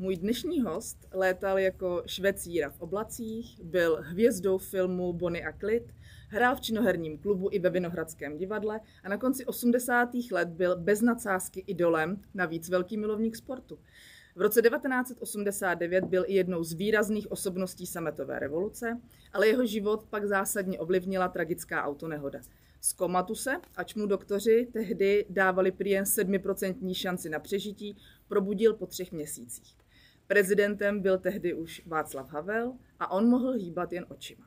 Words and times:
Můj 0.00 0.16
dnešní 0.16 0.60
host 0.60 1.08
létal 1.12 1.58
jako 1.58 2.02
švecíra 2.06 2.70
v 2.70 2.80
oblacích, 2.80 3.60
byl 3.62 3.98
hvězdou 4.02 4.58
filmu 4.58 5.12
Bonnie 5.12 5.46
a 5.46 5.52
Clyde, 5.52 5.94
hrál 6.28 6.56
v 6.56 6.60
činoherním 6.60 7.18
klubu 7.18 7.48
i 7.52 7.58
ve 7.58 7.70
Vinohradském 7.70 8.38
divadle 8.38 8.80
a 9.04 9.08
na 9.08 9.16
konci 9.16 9.44
80. 9.44 10.08
let 10.32 10.48
byl 10.48 10.76
bez 10.76 11.00
nadsázky 11.00 11.64
idolem, 11.66 12.22
navíc 12.34 12.68
velký 12.68 12.96
milovník 12.96 13.36
sportu. 13.36 13.78
V 14.36 14.40
roce 14.40 14.62
1989 14.62 16.04
byl 16.04 16.24
i 16.26 16.34
jednou 16.34 16.64
z 16.64 16.72
výrazných 16.72 17.32
osobností 17.32 17.86
sametové 17.86 18.38
revoluce, 18.38 19.00
ale 19.32 19.48
jeho 19.48 19.66
život 19.66 20.04
pak 20.10 20.24
zásadně 20.24 20.78
ovlivnila 20.78 21.28
tragická 21.28 21.84
autonehoda. 21.84 22.40
Z 22.80 22.92
komatu 22.92 23.34
se, 23.34 23.56
ač 23.76 23.94
mu 23.94 24.06
doktoři 24.06 24.68
tehdy 24.72 25.26
dávali 25.30 25.72
prý 25.72 25.90
jen 25.90 26.04
7% 26.04 26.94
šanci 26.94 27.28
na 27.28 27.38
přežití, 27.38 27.96
probudil 28.28 28.74
po 28.74 28.86
třech 28.86 29.12
měsících. 29.12 29.78
Prezidentem 30.28 31.00
byl 31.00 31.18
tehdy 31.18 31.54
už 31.54 31.82
Václav 31.86 32.30
Havel 32.30 32.72
a 32.98 33.10
on 33.10 33.28
mohl 33.28 33.52
hýbat 33.52 33.92
jen 33.92 34.06
očima. 34.08 34.46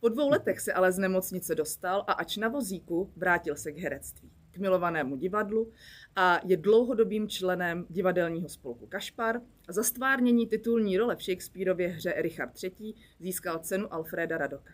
Po 0.00 0.08
dvou 0.08 0.30
letech 0.30 0.60
se 0.60 0.72
ale 0.72 0.92
z 0.92 0.98
nemocnice 0.98 1.54
dostal 1.54 2.04
a 2.06 2.12
ač 2.12 2.36
na 2.36 2.48
vozíku 2.48 3.12
vrátil 3.16 3.56
se 3.56 3.72
k 3.72 3.78
herectví, 3.78 4.30
k 4.50 4.58
milovanému 4.58 5.16
divadlu 5.16 5.72
a 6.16 6.40
je 6.44 6.56
dlouhodobým 6.56 7.28
členem 7.28 7.86
divadelního 7.90 8.48
spolku 8.48 8.86
Kašpar 8.86 9.40
a 9.68 9.72
za 9.72 9.82
stvárnění 9.82 10.46
titulní 10.46 10.98
role 10.98 11.16
v 11.16 11.22
Shakespeareově 11.22 11.88
hře 11.88 12.14
Richard 12.16 12.52
III. 12.62 12.94
získal 13.20 13.58
cenu 13.58 13.94
Alfreda 13.94 14.38
Radoka 14.38 14.72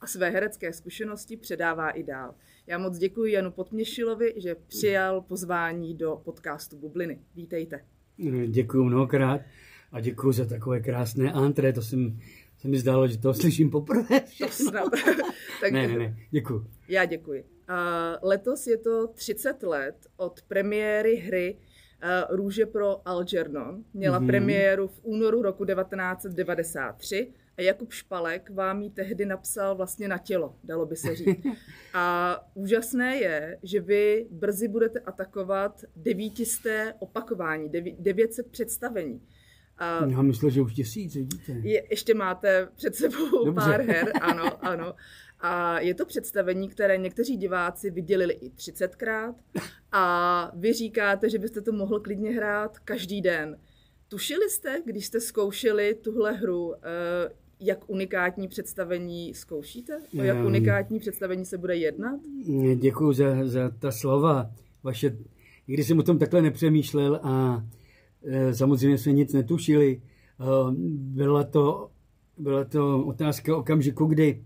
a 0.00 0.06
své 0.06 0.30
herecké 0.30 0.72
zkušenosti 0.72 1.36
předává 1.36 1.90
i 1.90 2.02
dál. 2.02 2.34
Já 2.66 2.78
moc 2.78 2.98
děkuji 2.98 3.32
Janu 3.32 3.50
Potměšilovi, 3.50 4.34
že 4.36 4.54
přijal 4.54 5.20
pozvání 5.20 5.94
do 5.94 6.20
podcastu 6.24 6.78
Bubliny. 6.78 7.20
Vítejte. 7.34 7.84
Děkuji 8.46 8.84
mnohokrát 8.84 9.40
a 9.94 10.00
děkuji 10.00 10.32
za 10.32 10.44
takové 10.44 10.80
krásné 10.80 11.32
antré. 11.32 11.72
To 11.72 11.82
jsem, 11.82 12.18
se 12.58 12.68
mi 12.68 12.78
zdálo, 12.78 13.08
že 13.08 13.18
to 13.18 13.34
slyším 13.34 13.70
poprvé. 13.70 14.20
To 14.38 14.48
snad. 14.48 14.90
tak 15.60 15.72
ne, 15.72 15.88
ne, 15.88 15.98
ne, 15.98 16.16
děkuji. 16.30 16.66
Já 16.88 17.04
děkuji. 17.04 17.44
A 17.68 18.12
letos 18.22 18.66
je 18.66 18.76
to 18.76 19.06
30 19.06 19.62
let 19.62 19.94
od 20.16 20.42
premiéry 20.42 21.16
hry 21.16 21.56
Růže 22.30 22.66
pro 22.66 23.08
Algernon. 23.08 23.84
Měla 23.94 24.20
mm-hmm. 24.20 24.26
premiéru 24.26 24.88
v 24.88 25.00
únoru 25.02 25.42
roku 25.42 25.64
1993 25.64 27.32
a 27.56 27.62
Jakub 27.62 27.92
Špalek 27.92 28.50
vám 28.50 28.82
ji 28.82 28.90
tehdy 28.90 29.26
napsal 29.26 29.76
vlastně 29.76 30.08
na 30.08 30.18
tělo, 30.18 30.56
dalo 30.64 30.86
by 30.86 30.96
se 30.96 31.16
říct. 31.16 31.46
A 31.94 32.36
úžasné 32.54 33.16
je, 33.16 33.58
že 33.62 33.80
vy 33.80 34.26
brzy 34.30 34.68
budete 34.68 35.00
atakovat 35.00 35.84
devítisté 35.96 36.94
opakování, 36.98 37.70
900 37.98 38.50
představení. 38.50 39.20
A 39.78 40.06
Já 40.06 40.22
myslím, 40.22 40.50
že 40.50 40.60
už 40.62 40.74
tisíc, 40.74 41.14
vidíte. 41.14 41.52
Je, 41.52 41.82
ještě 41.90 42.14
máte 42.14 42.68
před 42.76 42.94
sebou 42.94 43.44
Dobře. 43.44 43.64
pár 43.64 43.80
her, 43.80 44.12
ano, 44.20 44.64
ano. 44.66 44.94
A 45.40 45.80
je 45.80 45.94
to 45.94 46.06
představení, 46.06 46.68
které 46.68 46.98
někteří 46.98 47.36
diváci 47.36 47.90
viděli 47.90 48.34
i 48.34 48.50
30krát 48.50 49.34
a 49.92 50.52
vy 50.56 50.72
říkáte, 50.72 51.30
že 51.30 51.38
byste 51.38 51.60
to 51.60 51.72
mohl 51.72 52.00
klidně 52.00 52.30
hrát 52.30 52.78
každý 52.78 53.20
den. 53.20 53.58
Tušili 54.08 54.50
jste, 54.50 54.82
když 54.84 55.06
jste 55.06 55.20
zkoušeli 55.20 55.94
tuhle 55.94 56.32
hru, 56.32 56.74
eh, 56.74 56.78
jak 57.60 57.90
unikátní 57.90 58.48
představení 58.48 59.34
zkoušíte? 59.34 59.98
O 60.18 60.22
jak 60.22 60.44
unikátní 60.46 60.98
představení 60.98 61.44
se 61.44 61.58
bude 61.58 61.76
jednat? 61.76 62.20
Děkuji 62.74 63.12
za, 63.12 63.24
za 63.44 63.70
ta 63.70 63.90
slova. 63.92 64.50
Vaše, 64.82 65.16
když 65.66 65.86
jsem 65.86 65.98
o 65.98 66.02
tom 66.02 66.18
takhle 66.18 66.42
nepřemýšlel 66.42 67.20
a 67.22 67.64
samozřejmě 68.52 68.98
jsme 68.98 69.12
nic 69.12 69.32
netušili, 69.32 69.92
e, 69.96 70.44
byla 70.88 71.44
to, 71.44 71.90
byla 72.38 72.64
to 72.64 73.04
otázka 73.06 73.56
okamžiku, 73.56 74.06
kdy, 74.06 74.44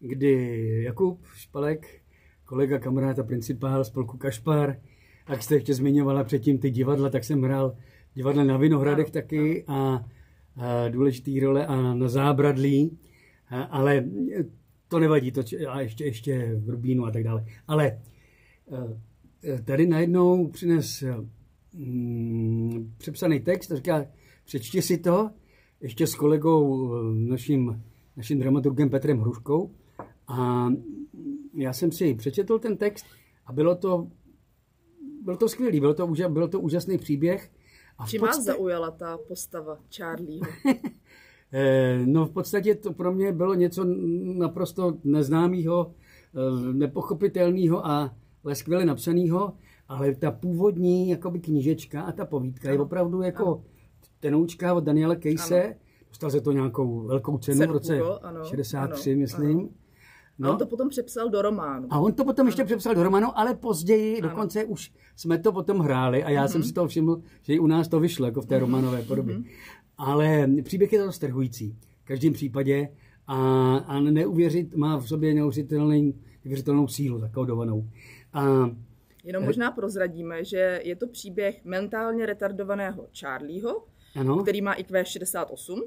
kdy 0.00 0.82
Jakub 0.82 1.20
Špalek, 1.34 2.00
kolega, 2.44 2.78
kamarád 2.78 3.18
a 3.18 3.22
principál 3.22 3.84
spolku 3.84 4.18
Kašpar, 4.18 4.76
jak 5.28 5.42
jste 5.42 5.54
ještě 5.54 5.74
zmiňovala 5.74 6.24
předtím 6.24 6.58
ty 6.58 6.70
divadla, 6.70 7.10
tak 7.10 7.24
jsem 7.24 7.42
hrál 7.42 7.76
divadle 8.14 8.44
na 8.44 8.56
Vinohradech 8.56 9.06
no, 9.06 9.12
taky 9.12 9.64
no. 9.68 9.74
a 9.74 10.04
důležitý 10.88 11.40
role 11.40 11.66
a 11.66 11.94
na 11.94 12.08
zábradlí, 12.08 12.98
ale 13.70 14.04
to 14.88 14.98
nevadí, 14.98 15.32
to, 15.32 15.42
a 15.68 15.80
ještě, 15.80 16.04
ještě 16.04 16.54
v 16.56 16.70
Rubínu 16.70 17.04
a 17.04 17.10
tak 17.10 17.24
dále. 17.24 17.44
Ale 17.68 17.98
e, 19.42 19.62
tady 19.62 19.86
najednou 19.86 20.48
přines 20.48 21.04
mm, 21.74 22.94
přepsaný 22.98 23.40
text 23.40 23.72
a 23.72 23.76
říká, 23.76 24.06
přečti 24.44 24.82
si 24.82 24.98
to, 24.98 25.30
ještě 25.80 26.06
s 26.06 26.14
kolegou, 26.14 26.94
e, 26.94 27.14
naším, 27.14 27.82
naším 28.16 28.38
dramaturgem 28.38 28.90
Petrem 28.90 29.20
Hruškou. 29.20 29.70
A 30.28 30.68
já 31.54 31.72
jsem 31.72 31.92
si 31.92 32.14
přečetl 32.14 32.58
ten 32.58 32.76
text 32.76 33.06
a 33.46 33.52
bylo 33.52 33.74
to, 33.74 34.10
bylo 35.22 35.36
to 35.36 35.48
skvělý, 35.48 35.80
bylo 35.80 35.94
to, 35.94 36.06
byl 36.28 36.48
to 36.48 36.60
úžasný 36.60 36.98
příběh 36.98 37.50
a 37.98 38.06
Čím 38.06 38.20
podstatě... 38.20 38.38
vás 38.38 38.56
zaujala 38.56 38.90
ta 38.90 39.18
postava 39.28 39.78
Charlieho? 39.96 40.46
Eh, 41.52 42.02
no 42.06 42.26
v 42.26 42.30
podstatě 42.30 42.74
to 42.74 42.92
pro 42.92 43.12
mě 43.12 43.32
bylo 43.32 43.54
něco 43.54 43.84
naprosto 44.38 44.98
neznámého, 45.04 45.94
eh, 46.34 46.72
nepochopitelného 46.72 47.86
a 47.86 48.16
ale 48.44 48.54
skvěle 48.54 48.84
napsaného, 48.84 49.52
ale 49.88 50.14
ta 50.14 50.30
původní 50.30 51.08
jakoby 51.08 51.40
knížečka 51.40 52.02
a 52.02 52.12
ta 52.12 52.24
povídka 52.24 52.68
ano. 52.68 52.74
je 52.74 52.80
opravdu 52.80 53.22
jako 53.22 53.46
ano. 53.46 53.62
tenoučka 54.20 54.74
od 54.74 54.84
Daniela 54.84 55.14
Kejse. 55.14 55.74
Dostal 56.08 56.30
se 56.30 56.40
to 56.40 56.52
nějakou 56.52 57.00
velkou 57.06 57.38
cenu 57.38 57.58
Cerku, 57.58 57.72
v 57.72 57.74
roce 57.74 58.00
ano, 58.22 58.44
63, 58.44 59.10
ano, 59.10 59.18
myslím. 59.20 59.58
Ano. 59.58 59.68
No. 60.38 60.48
A 60.48 60.52
on 60.52 60.58
to 60.58 60.66
potom 60.66 60.88
přepsal 60.88 61.28
do 61.28 61.42
románu. 61.42 61.88
A 61.90 62.00
on 62.00 62.12
to 62.12 62.24
potom 62.24 62.42
ano. 62.42 62.48
ještě 62.48 62.64
přepsal 62.64 62.94
do 62.94 63.02
románu, 63.02 63.38
ale 63.38 63.54
později, 63.54 64.20
ano. 64.20 64.28
dokonce 64.28 64.64
už 64.64 64.92
jsme 65.16 65.38
to 65.38 65.52
potom 65.52 65.78
hráli 65.78 66.24
a 66.24 66.30
já 66.30 66.44
mm-hmm. 66.44 66.48
jsem 66.48 66.62
si 66.62 66.72
toho 66.72 66.88
všiml, 66.88 67.22
že 67.42 67.54
i 67.54 67.58
u 67.58 67.66
nás 67.66 67.88
to 67.88 68.00
vyšlo, 68.00 68.26
jako 68.26 68.40
v 68.40 68.46
té 68.46 68.56
mm-hmm. 68.56 68.60
románové 68.60 69.02
podobě. 69.02 69.38
Mm-hmm. 69.38 69.44
Ale 69.98 70.48
příběh 70.62 70.92
je 70.92 71.04
to 71.04 71.12
strhující. 71.12 71.76
V 72.02 72.04
každém 72.04 72.32
případě 72.32 72.88
a, 73.26 73.76
a 73.76 74.00
neuvěřit, 74.00 74.76
má 74.76 74.96
v 74.96 75.08
sobě 75.08 75.34
neuvěřitelnou 75.34 76.88
sílu 76.88 77.18
zakódovanou. 77.18 77.88
A, 78.32 78.70
Jenom 79.24 79.44
možná 79.44 79.70
prozradíme, 79.70 80.44
že 80.44 80.80
je 80.84 80.96
to 80.96 81.06
příběh 81.06 81.64
mentálně 81.64 82.26
retardovaného 82.26 83.08
Charlieho, 83.20 83.86
ano. 84.16 84.42
který 84.42 84.62
má 84.62 84.72
IQ 84.72 85.04
68, 85.04 85.82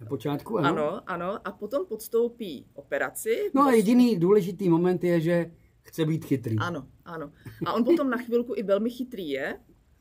na 0.00 0.06
počátku, 0.06 0.58
ano. 0.58 0.68
Ano, 0.68 1.00
ano. 1.06 1.38
A 1.44 1.52
potom 1.52 1.86
podstoupí 1.86 2.66
operaci. 2.74 3.50
No 3.54 3.62
a 3.62 3.72
jediný 3.72 4.18
důležitý 4.18 4.68
moment 4.68 5.04
je, 5.04 5.20
že 5.20 5.50
chce 5.82 6.04
být 6.04 6.24
chytrý. 6.24 6.56
Ano, 6.58 6.86
ano. 7.04 7.32
A 7.66 7.72
on 7.72 7.84
potom 7.84 8.10
na 8.10 8.16
chvilku 8.16 8.54
i 8.56 8.62
velmi 8.62 8.90
chytrý 8.90 9.28
je. 9.28 9.58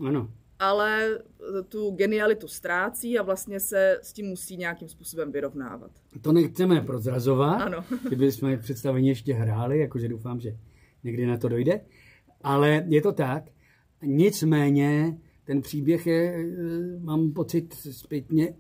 Ano. 0.08 0.32
Ale 0.60 1.20
tu 1.68 1.92
genialitu 1.92 2.48
ztrácí 2.48 3.20
a 3.20 3.24
vlastně 3.24 3.60
se 3.60 4.00
s 4.02 4.14
tím 4.14 4.26
musí 4.26 4.58
nějakým 4.58 4.90
způsobem 4.90 5.32
vyrovnávat. 5.32 5.92
To 6.22 6.32
nechceme 6.32 6.82
prozrazovat. 6.82 7.62
Ano. 7.62 7.84
Kdyby 8.08 8.32
jsme 8.32 8.58
představení 8.58 9.08
ještě 9.08 9.34
hráli, 9.34 9.80
jakože 9.80 10.08
doufám, 10.08 10.40
že 10.40 10.58
někdy 11.04 11.26
na 11.26 11.38
to 11.38 11.50
dojde. 11.50 11.82
Ale 12.42 12.86
je 12.88 13.02
to 13.02 13.12
tak. 13.12 13.44
Nicméně 14.02 15.18
ten 15.44 15.62
příběh 15.62 16.08
je, 16.08 16.34
eh, 16.36 17.00
mám 17.00 17.32
pocit, 17.32 17.74
zpětně 17.74 18.54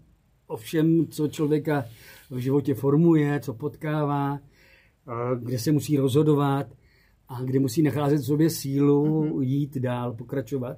o 0.48 0.58
všem, 0.58 1.08
co 1.08 1.28
člověka 1.28 1.86
v 2.30 2.38
životě 2.38 2.74
formuje, 2.74 3.40
co 3.40 3.54
potkává, 3.54 4.40
kde 5.40 5.60
se 5.60 5.72
musí 5.72 5.98
rozhodovat 5.98 6.68
a 7.28 7.42
kde 7.42 7.60
musí 7.60 7.81
nacházet 7.81 8.22
v 8.22 8.26
sobě 8.26 8.50
sílu 8.50 9.24
mm-hmm. 9.24 9.42
jít 9.42 9.78
dál, 9.78 10.14
pokračovat. 10.14 10.78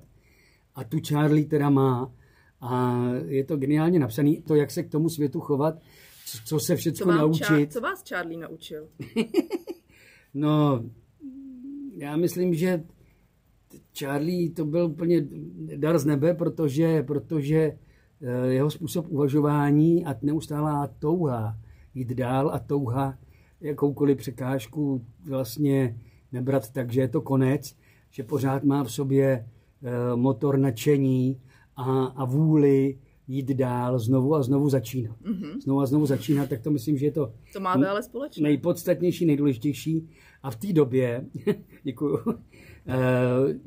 A 0.75 0.83
tu 0.83 0.97
Charlie 1.07 1.45
teda 1.45 1.69
má. 1.69 2.11
A 2.61 3.01
je 3.25 3.43
to 3.43 3.57
geniálně 3.57 3.99
napsaný, 3.99 4.41
to, 4.41 4.55
jak 4.55 4.71
se 4.71 4.83
k 4.83 4.89
tomu 4.89 5.09
světu 5.09 5.39
chovat, 5.39 5.75
co, 6.25 6.37
co 6.45 6.59
se 6.59 6.75
všechno 6.75 7.11
naučit. 7.11 7.43
Ča- 7.43 7.67
co 7.67 7.81
vás 7.81 8.03
Charlie 8.09 8.39
naučil? 8.39 8.87
no, 10.33 10.83
já 12.01 12.17
myslím, 12.17 12.53
že 12.53 12.83
Charlie 13.99 14.49
to 14.49 14.65
byl 14.65 14.85
úplně 14.85 15.27
dar 15.75 15.99
z 15.99 16.05
nebe, 16.05 16.33
protože, 16.33 17.03
protože 17.03 17.77
Eh, 18.23 18.47
jeho 18.47 18.69
způsob 18.69 19.05
uvažování 19.09 20.05
a 20.05 20.15
neustálá 20.21 20.87
touha 20.99 21.57
jít 21.93 22.07
dál 22.07 22.49
a 22.53 22.59
touha 22.59 23.17
jakoukoliv 23.61 24.17
překážku 24.17 25.05
vlastně 25.29 25.97
nebrat 26.31 26.69
tak, 26.69 26.91
že 26.91 27.01
je 27.01 27.07
to 27.07 27.21
konec, 27.21 27.75
že 28.09 28.23
pořád 28.23 28.63
má 28.63 28.83
v 28.83 28.91
sobě 28.91 29.27
eh, 29.27 30.15
motor 30.15 30.57
nadšení 30.57 31.41
a, 31.75 32.05
a 32.05 32.25
vůli 32.25 32.97
jít 33.27 33.47
dál, 33.47 33.99
znovu 33.99 34.35
a 34.35 34.43
znovu 34.43 34.69
začínat. 34.69 35.15
Mm-hmm. 35.21 35.61
Znovu 35.61 35.81
a 35.81 35.85
znovu 35.85 36.05
začínat, 36.05 36.49
tak 36.49 36.61
to 36.61 36.71
myslím, 36.71 36.97
že 36.97 37.05
je 37.05 37.11
to, 37.11 37.33
to 37.53 37.59
máte 37.59 37.87
ale 37.87 38.03
společné. 38.03 38.43
nejpodstatnější, 38.43 39.25
nejdůležitější. 39.25 40.09
A 40.43 40.51
v 40.51 40.55
té 40.55 40.73
době, 40.73 41.25
děkuju, 41.83 42.19
eh, 42.87 43.59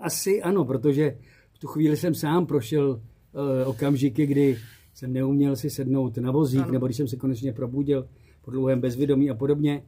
asi 0.00 0.42
ano, 0.42 0.64
protože 0.64 1.18
v 1.52 1.58
tu 1.58 1.66
chvíli 1.66 1.96
jsem 1.96 2.14
sám 2.14 2.46
prošel 2.46 2.90
uh, 2.90 3.68
okamžiky, 3.68 4.26
kdy 4.26 4.58
jsem 4.94 5.12
neuměl 5.12 5.56
si 5.56 5.70
sednout 5.70 6.16
na 6.16 6.30
vozík, 6.30 6.62
ano. 6.62 6.72
nebo 6.72 6.86
když 6.86 6.96
jsem 6.96 7.08
se 7.08 7.16
konečně 7.16 7.52
probudil 7.52 8.08
po 8.42 8.50
dlouhém 8.50 8.80
bezvědomí 8.80 9.30
a 9.30 9.34
podobně, 9.34 9.82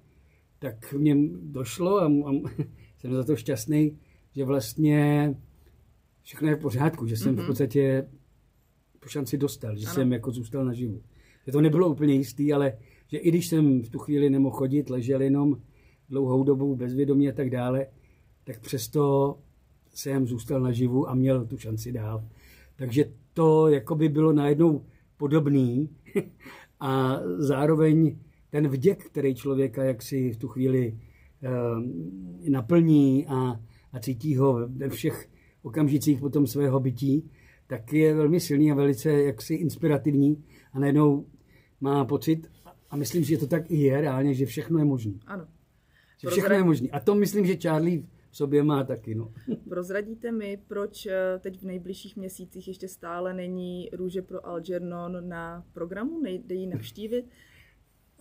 tak 0.58 0.92
mě 0.92 1.16
došlo 1.42 1.98
a, 2.00 2.06
a 2.06 2.32
jsem 2.98 3.14
za 3.14 3.24
to 3.24 3.36
šťastný, 3.36 3.98
že 4.36 4.44
vlastně 4.44 5.34
všechno 6.22 6.48
je 6.48 6.56
v 6.56 6.60
pořádku, 6.60 7.06
že 7.06 7.16
jsem 7.16 7.32
mm-hmm. 7.32 7.36
v 7.36 7.38
mhm. 7.38 7.46
podstatě 7.46 8.06
po 9.02 9.08
šanci 9.08 9.38
dostal, 9.38 9.76
že 9.76 9.86
ano. 9.86 9.94
jsem 9.94 10.12
jako 10.12 10.30
zůstal 10.30 10.64
naživu. 10.64 11.02
Že 11.46 11.52
to 11.52 11.60
nebylo 11.60 11.88
úplně 11.88 12.14
jistý, 12.14 12.52
ale 12.52 12.72
že 13.08 13.18
i 13.18 13.28
když 13.28 13.48
jsem 13.48 13.82
v 13.82 13.88
tu 13.88 13.98
chvíli 13.98 14.30
nemohl 14.30 14.56
chodit, 14.56 14.90
ležel 14.90 15.22
jenom 15.22 15.56
dlouhou 16.08 16.44
dobu 16.44 16.76
bezvědomí 16.76 17.28
a 17.28 17.32
tak 17.32 17.50
dále, 17.50 17.86
tak 18.44 18.60
přesto 18.60 19.38
jsem 19.94 20.26
zůstal 20.26 20.60
naživu 20.60 21.08
a 21.08 21.14
měl 21.14 21.46
tu 21.46 21.58
šanci 21.58 21.92
dál. 21.92 22.24
Takže 22.76 23.04
to 23.34 23.68
jako 23.68 23.94
by 23.94 24.08
bylo 24.08 24.32
najednou 24.32 24.84
podobný 25.16 25.88
a 26.80 27.20
zároveň 27.38 28.18
ten 28.50 28.68
vděk, 28.68 29.04
který 29.04 29.34
člověka 29.34 29.84
jaksi 29.84 30.30
v 30.30 30.36
tu 30.36 30.48
chvíli 30.48 30.98
uh, 31.42 31.82
naplní 32.48 33.26
a, 33.26 33.60
a 33.92 34.00
cítí 34.00 34.36
ho 34.36 34.68
ve 34.68 34.88
všech 34.88 35.28
okamžicích 35.62 36.20
potom 36.20 36.46
svého 36.46 36.80
bytí, 36.80 37.30
tak 37.72 37.92
je 37.92 38.14
velmi 38.14 38.40
silný 38.40 38.72
a 38.72 38.74
velice 38.74 39.10
jaksi 39.10 39.54
inspirativní 39.54 40.44
a 40.72 40.78
najednou 40.78 41.26
má 41.80 42.04
pocit, 42.04 42.50
a 42.90 42.96
myslím, 42.96 43.24
že 43.24 43.38
to 43.38 43.46
tak 43.46 43.70
i 43.70 43.76
je 43.76 44.00
reálně, 44.00 44.34
že 44.34 44.46
všechno 44.46 44.78
je 44.78 44.84
možné. 44.84 45.12
Ano. 45.26 45.46
Že 46.18 46.28
všechno 46.28 46.54
je 46.54 46.64
možné. 46.64 46.88
A 46.88 47.00
to 47.00 47.14
myslím, 47.14 47.46
že 47.46 47.56
Charlie 47.56 48.02
v 48.30 48.36
sobě 48.36 48.62
má 48.62 48.84
taky. 48.84 49.14
No. 49.14 49.32
Prozradíte 49.68 50.32
mi, 50.32 50.58
proč 50.68 51.06
eh, 51.06 51.38
teď 51.38 51.60
v 51.60 51.64
nejbližších 51.64 52.16
měsících 52.16 52.68
ještě 52.68 52.88
stále 52.88 53.34
není 53.34 53.90
Růže 53.92 54.22
pro 54.22 54.46
Algernon 54.46 55.28
na 55.28 55.64
programu? 55.72 56.20
Nejde 56.20 56.54
ji 56.54 56.66
navštívit? 56.66 57.24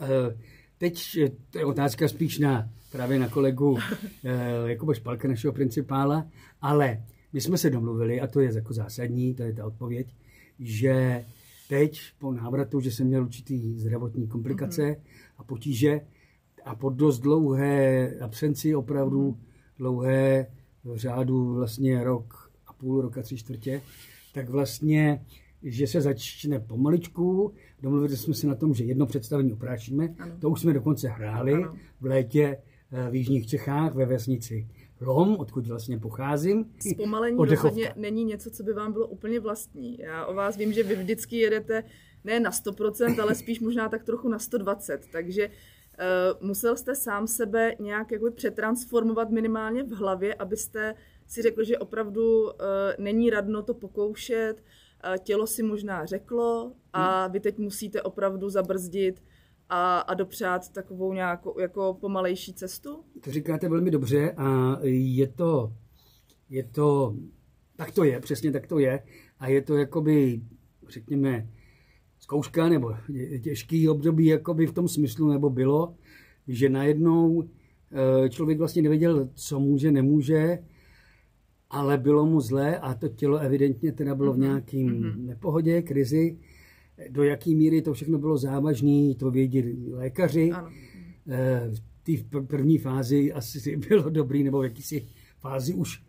Eh, 0.02 0.38
teď 0.78 1.20
to 1.50 1.60
je 1.60 1.66
otázka 1.66 2.08
spíš 2.08 2.40
na, 2.40 2.70
právě 2.92 3.20
na 3.20 3.28
kolegu 3.28 3.78
eh, 4.24 4.70
Jakuba 4.70 4.94
Špalka, 4.94 5.28
našeho 5.28 5.54
principála, 5.54 6.28
ale 6.62 7.04
my 7.34 7.42
jsme 7.42 7.58
se 7.58 7.70
domluvili, 7.70 8.22
a 8.22 8.28
to 8.28 8.40
je 8.40 8.56
jako 8.56 8.74
zásadní, 8.74 9.34
to 9.34 9.44
je 9.44 9.54
ta 9.54 9.66
odpověď, 9.66 10.16
že 10.60 11.26
teď 11.70 12.02
po 12.20 12.34
návratu, 12.34 12.80
že 12.80 12.92
jsem 12.92 13.08
měl 13.08 13.24
určitý 13.24 13.80
zdravotní 13.80 14.28
komplikace 14.28 14.82
mm-hmm. 14.82 14.98
a 15.38 15.44
potíže 15.44 16.02
a 16.66 16.76
po 16.76 16.90
dost 16.90 17.20
dlouhé 17.20 18.10
absenci, 18.20 18.76
opravdu 18.76 19.32
mm-hmm. 19.32 19.78
dlouhé 19.78 20.48
v 20.84 20.98
řádu 20.98 21.54
vlastně 21.54 22.04
rok 22.04 22.52
a 22.68 22.74
půl, 22.74 23.02
roka 23.02 23.22
tři 23.22 23.38
čtvrtě, 23.38 23.82
tak 24.34 24.50
vlastně 24.50 25.22
že 25.64 25.88
se 25.88 26.02
začne 26.02 26.60
pomaličku. 26.60 27.54
Domluvili 27.82 28.18
jsme 28.18 28.34
se 28.34 28.48
na 28.48 28.56
tom, 28.56 28.74
že 28.74 28.84
jedno 28.84 29.06
představení 29.06 29.54
oprášíme. 29.54 30.16
Ano. 30.20 30.36
To 30.40 30.50
už 30.50 30.62
jsme 30.62 30.74
dokonce 30.74 31.08
hráli 31.08 31.54
ano. 31.54 31.76
v 32.02 32.06
létě 32.06 32.58
eh, 32.92 33.12
v 33.12 33.16
Jižních 33.16 33.48
Čechách 33.48 33.96
ve 33.96 34.06
vesnici 34.06 34.68
Lom, 35.02 35.38
odkud 35.40 35.68
vlastně 35.68 36.00
pocházím. 36.00 36.74
Zpomalení 36.94 37.38
rozhodně 37.38 37.94
není 37.96 38.24
něco, 38.24 38.52
co 38.52 38.64
by 38.64 38.74
vám 38.74 38.94
bylo 38.94 39.08
úplně 39.08 39.40
vlastní. 39.40 39.98
Já 40.00 40.26
o 40.26 40.34
vás 40.34 40.58
vím, 40.58 40.74
že 40.74 40.84
vy 40.84 40.96
vždycky 40.96 41.38
jedete 41.38 41.84
ne 42.24 42.40
na 42.40 42.52
100%, 42.52 43.22
ale 43.22 43.36
spíš 43.36 43.60
možná 43.60 43.90
tak 43.90 44.04
trochu 44.04 44.30
na 44.30 44.40
120. 44.40 45.02
Takže 45.12 45.48
uh, 45.48 46.48
musel 46.48 46.76
jste 46.76 46.96
sám 46.96 47.28
sebe 47.28 47.76
nějak 47.80 48.12
jakoby 48.12 48.32
přetransformovat 48.32 49.30
minimálně 49.30 49.84
v 49.84 49.92
hlavě, 49.92 50.36
abyste 50.36 50.96
si 51.28 51.42
řekl, 51.42 51.64
že 51.64 51.78
opravdu 51.78 52.44
uh, 52.44 52.52
není 52.98 53.30
radno 53.30 53.62
to 53.62 53.74
pokoušet, 53.74 54.54
uh, 54.54 55.18
tělo 55.18 55.48
si 55.48 55.64
možná 55.64 56.06
řeklo 56.06 56.72
a 56.94 57.28
vy 57.28 57.40
teď 57.40 57.58
musíte 57.58 58.02
opravdu 58.02 58.50
zabrzdit 58.50 59.22
a, 59.72 60.00
a 60.00 60.14
dopřát 60.14 60.70
takovou 60.70 61.14
nějakou 61.14 61.60
jako 61.60 61.98
pomalejší 62.02 62.54
cestu? 62.54 63.04
To 63.24 63.32
říkáte 63.32 63.70
velmi 63.70 63.92
dobře 63.92 64.32
a 64.32 64.78
je 64.84 65.28
to, 65.28 65.74
je 66.50 66.64
to, 66.64 67.16
tak 67.76 67.92
to 67.92 68.04
je, 68.04 68.20
přesně 68.20 68.52
tak 68.52 68.68
to 68.68 68.80
je 68.80 69.04
a 69.40 69.48
je 69.48 69.62
to 69.62 69.78
jakoby, 69.78 70.42
řekněme, 70.90 71.50
zkouška 72.20 72.70
nebo 72.70 72.96
těžký 73.44 73.90
období 73.90 74.26
jakoby 74.26 74.68
v 74.68 74.74
tom 74.74 74.88
smyslu, 74.88 75.30
nebo 75.30 75.50
bylo, 75.50 75.96
že 76.48 76.70
najednou 76.70 77.44
eh, 77.44 78.30
člověk 78.30 78.58
vlastně 78.58 78.82
nevěděl, 78.82 79.30
co 79.34 79.60
může, 79.60 79.92
nemůže, 79.92 80.60
ale 81.70 81.98
bylo 81.98 82.26
mu 82.26 82.42
zlé 82.42 82.80
a 82.80 82.94
to 82.94 83.08
tělo 83.08 83.38
evidentně 83.38 83.92
teda 83.92 84.16
bylo 84.16 84.34
v 84.34 84.38
mhm, 84.38 84.46
nějakým 84.46 84.90
mm-hmm. 84.90 85.26
nepohodě, 85.26 85.82
krizi 85.82 86.38
do 87.10 87.24
jaké 87.24 87.50
míry 87.50 87.82
to 87.82 87.94
všechno 87.94 88.18
bylo 88.18 88.38
závažné, 88.38 89.16
to 89.16 89.32
vědí 89.32 89.64
lékaři. 89.92 90.52
Ano. 90.52 90.70
Eh, 91.30 91.72
v 91.72 91.82
té 92.04 92.40
první 92.48 92.78
fázi 92.78 93.34
asi 93.34 93.78
bylo 93.78 94.10
dobrý, 94.10 94.44
nebo 94.44 94.60
v 94.60 94.64
jakýsi 94.64 95.06
fázi 95.40 95.74
už 95.74 96.04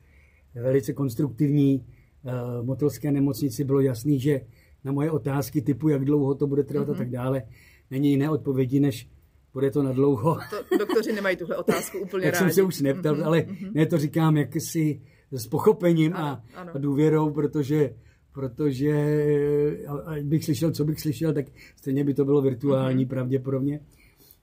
velice 0.55 0.93
konstruktivní 0.93 1.87
eh, 2.25 2.63
motelské 2.63 3.13
nemocnici 3.13 3.65
bylo 3.65 3.81
jasný, 3.81 4.21
že 4.21 4.41
na 4.85 4.93
moje 4.93 5.11
otázky 5.11 5.63
typu, 5.63 5.89
jak 5.89 6.05
dlouho 6.05 6.35
to 6.35 6.47
bude 6.47 6.63
trvat 6.65 6.89
mm-hmm. 6.89 6.95
a 6.95 6.99
tak 6.99 7.11
dále, 7.11 7.43
není 7.91 8.11
jiné 8.11 8.31
odpovědi, 8.31 8.81
než 8.81 9.09
bude 9.53 9.71
to 9.71 9.83
na 9.83 9.93
dlouho. 9.93 10.39
To, 10.51 10.77
doktoři 10.79 11.13
nemají 11.13 11.37
tuhle 11.37 11.57
otázku 11.57 11.99
úplně 11.99 12.25
rádi. 12.31 12.37
jsem 12.37 12.51
se 12.51 12.63
už 12.63 12.81
neptal, 12.81 13.15
mm-hmm. 13.15 13.27
ale 13.27 13.41
mm-hmm. 13.41 13.73
ne 13.75 13.87
to 13.87 13.99
říkám 13.99 14.37
jakýsi 14.37 15.01
s 15.33 15.47
pochopením 15.47 16.13
ano, 16.15 16.27
a, 16.27 16.45
ano. 16.55 16.71
a 16.75 16.79
důvěrou, 16.79 17.31
protože 17.31 17.95
protože 18.33 18.93
ať 20.05 20.23
bych 20.23 20.45
slyšel, 20.45 20.71
co 20.71 20.85
bych 20.85 21.01
slyšel, 21.01 21.33
tak 21.33 21.47
stejně 21.77 22.05
by 22.05 22.15
to 22.15 22.25
bylo 22.25 22.43
virtuální 22.43 23.05
mm-hmm. 23.05 23.09
pravděpodobně. 23.09 23.81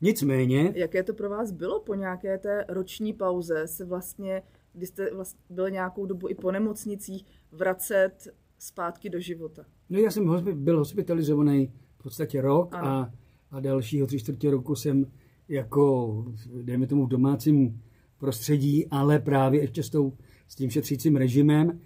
Nicméně... 0.01 0.73
Jaké 0.75 1.03
to 1.03 1.13
pro 1.13 1.29
vás 1.29 1.51
bylo 1.51 1.79
po 1.79 1.95
nějaké 1.95 2.37
té 2.37 2.65
roční 2.69 3.13
pauze 3.13 3.67
se 3.67 3.85
vlastně, 3.85 4.41
kdy 4.73 4.85
jste 4.85 5.13
vlastně 5.15 5.39
byl 5.49 5.69
nějakou 5.69 6.05
dobu 6.05 6.29
i 6.29 6.35
po 6.35 6.51
nemocnicích, 6.51 7.25
vracet 7.51 8.27
zpátky 8.57 9.09
do 9.09 9.19
života? 9.19 9.65
No 9.89 9.99
já 9.99 10.11
jsem 10.11 10.43
byl 10.53 10.77
hospitalizovaný 10.77 11.71
v 11.99 12.03
podstatě 12.03 12.41
rok 12.41 12.75
a, 12.75 13.11
a 13.51 13.59
dalšího 13.59 14.07
tři 14.07 14.19
čtvrtě 14.19 14.51
roku 14.51 14.75
jsem 14.75 15.05
jako, 15.47 16.25
dejme 16.61 16.87
tomu, 16.87 17.05
v 17.05 17.09
domácím 17.09 17.81
prostředí, 18.17 18.87
ale 18.91 19.19
právě 19.19 19.61
ještě 19.61 19.83
s, 19.83 19.89
tou, 19.89 20.13
s 20.47 20.55
tím 20.55 20.69
šetřícím 20.69 21.15
režimem 21.15 21.79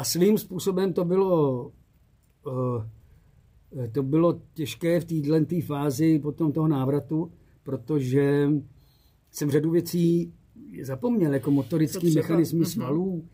a 0.00 0.04
svým 0.04 0.38
způsobem 0.38 0.92
to 0.92 1.04
bylo, 1.04 1.62
uh, 2.46 2.84
to 3.92 4.02
bylo 4.02 4.40
těžké 4.54 5.00
v 5.00 5.04
této 5.04 5.66
fázi 5.66 6.18
potom 6.18 6.52
toho 6.52 6.68
návratu, 6.68 7.32
protože 7.62 8.50
jsem 9.30 9.50
řadu 9.50 9.70
věcí 9.70 10.32
zapomněl, 10.82 11.34
jako 11.34 11.50
motorický 11.50 12.14
mechanismy 12.14 12.64
svalů 12.64 13.28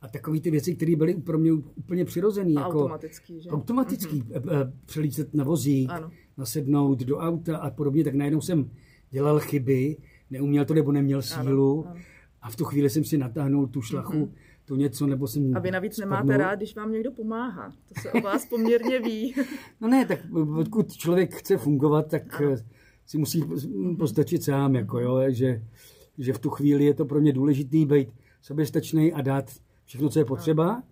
a 0.00 0.08
takové 0.08 0.40
ty 0.40 0.50
věci, 0.50 0.74
které 0.74 0.96
byly 0.96 1.14
pro 1.14 1.38
mě 1.38 1.52
úplně 1.52 2.04
přirozené. 2.04 2.52
Jako 2.52 2.84
automatický, 2.84 3.40
že? 3.40 3.50
Automatický. 3.50 4.22
Mm-hmm. 4.22 4.72
Přelícet 4.86 5.34
na 5.34 5.44
vozík, 5.44 5.90
ano. 5.90 6.10
nasednout 6.36 6.98
do 6.98 7.18
auta 7.18 7.56
a 7.56 7.70
podobně, 7.70 8.04
tak 8.04 8.14
najednou 8.14 8.40
jsem 8.40 8.70
dělal 9.10 9.40
chyby, 9.40 9.96
neuměl 10.30 10.64
to 10.64 10.74
nebo 10.74 10.92
neměl 10.92 11.22
sílu 11.22 11.84
ano, 11.84 11.90
ano. 11.90 12.00
a 12.42 12.50
v 12.50 12.56
tu 12.56 12.64
chvíli 12.64 12.90
jsem 12.90 13.04
si 13.04 13.18
natáhnul 13.18 13.66
tu 13.66 13.82
šlachu 13.82 14.12
mm-hmm 14.12 14.51
to 14.64 14.76
něco, 14.76 15.06
nebo 15.06 15.26
jsem... 15.26 15.56
A 15.56 15.60
vy 15.60 15.70
navíc 15.70 15.94
spadnul. 15.94 16.16
nemáte 16.18 16.36
rád, 16.36 16.54
když 16.54 16.74
vám 16.74 16.92
někdo 16.92 17.12
pomáhá. 17.12 17.72
To 17.88 18.00
se 18.00 18.12
o 18.12 18.20
vás 18.20 18.46
poměrně 18.46 19.00
ví. 19.00 19.34
no 19.80 19.88
ne, 19.88 20.06
tak 20.06 20.18
pokud 20.54 20.92
člověk 20.92 21.34
chce 21.34 21.56
fungovat, 21.56 22.10
tak 22.10 22.40
ano. 22.40 22.56
si 23.06 23.18
musí 23.18 23.42
postačit 23.98 24.44
sám, 24.44 24.74
jako 24.74 25.00
jo, 25.00 25.20
že, 25.28 25.62
že 26.18 26.32
v 26.32 26.38
tu 26.38 26.50
chvíli 26.50 26.84
je 26.84 26.94
to 26.94 27.04
pro 27.04 27.20
mě 27.20 27.32
důležitý 27.32 27.86
být 27.86 28.08
soběstačný 28.40 29.12
a 29.12 29.20
dát 29.20 29.50
všechno, 29.84 30.08
co 30.08 30.18
je 30.18 30.24
potřeba. 30.24 30.82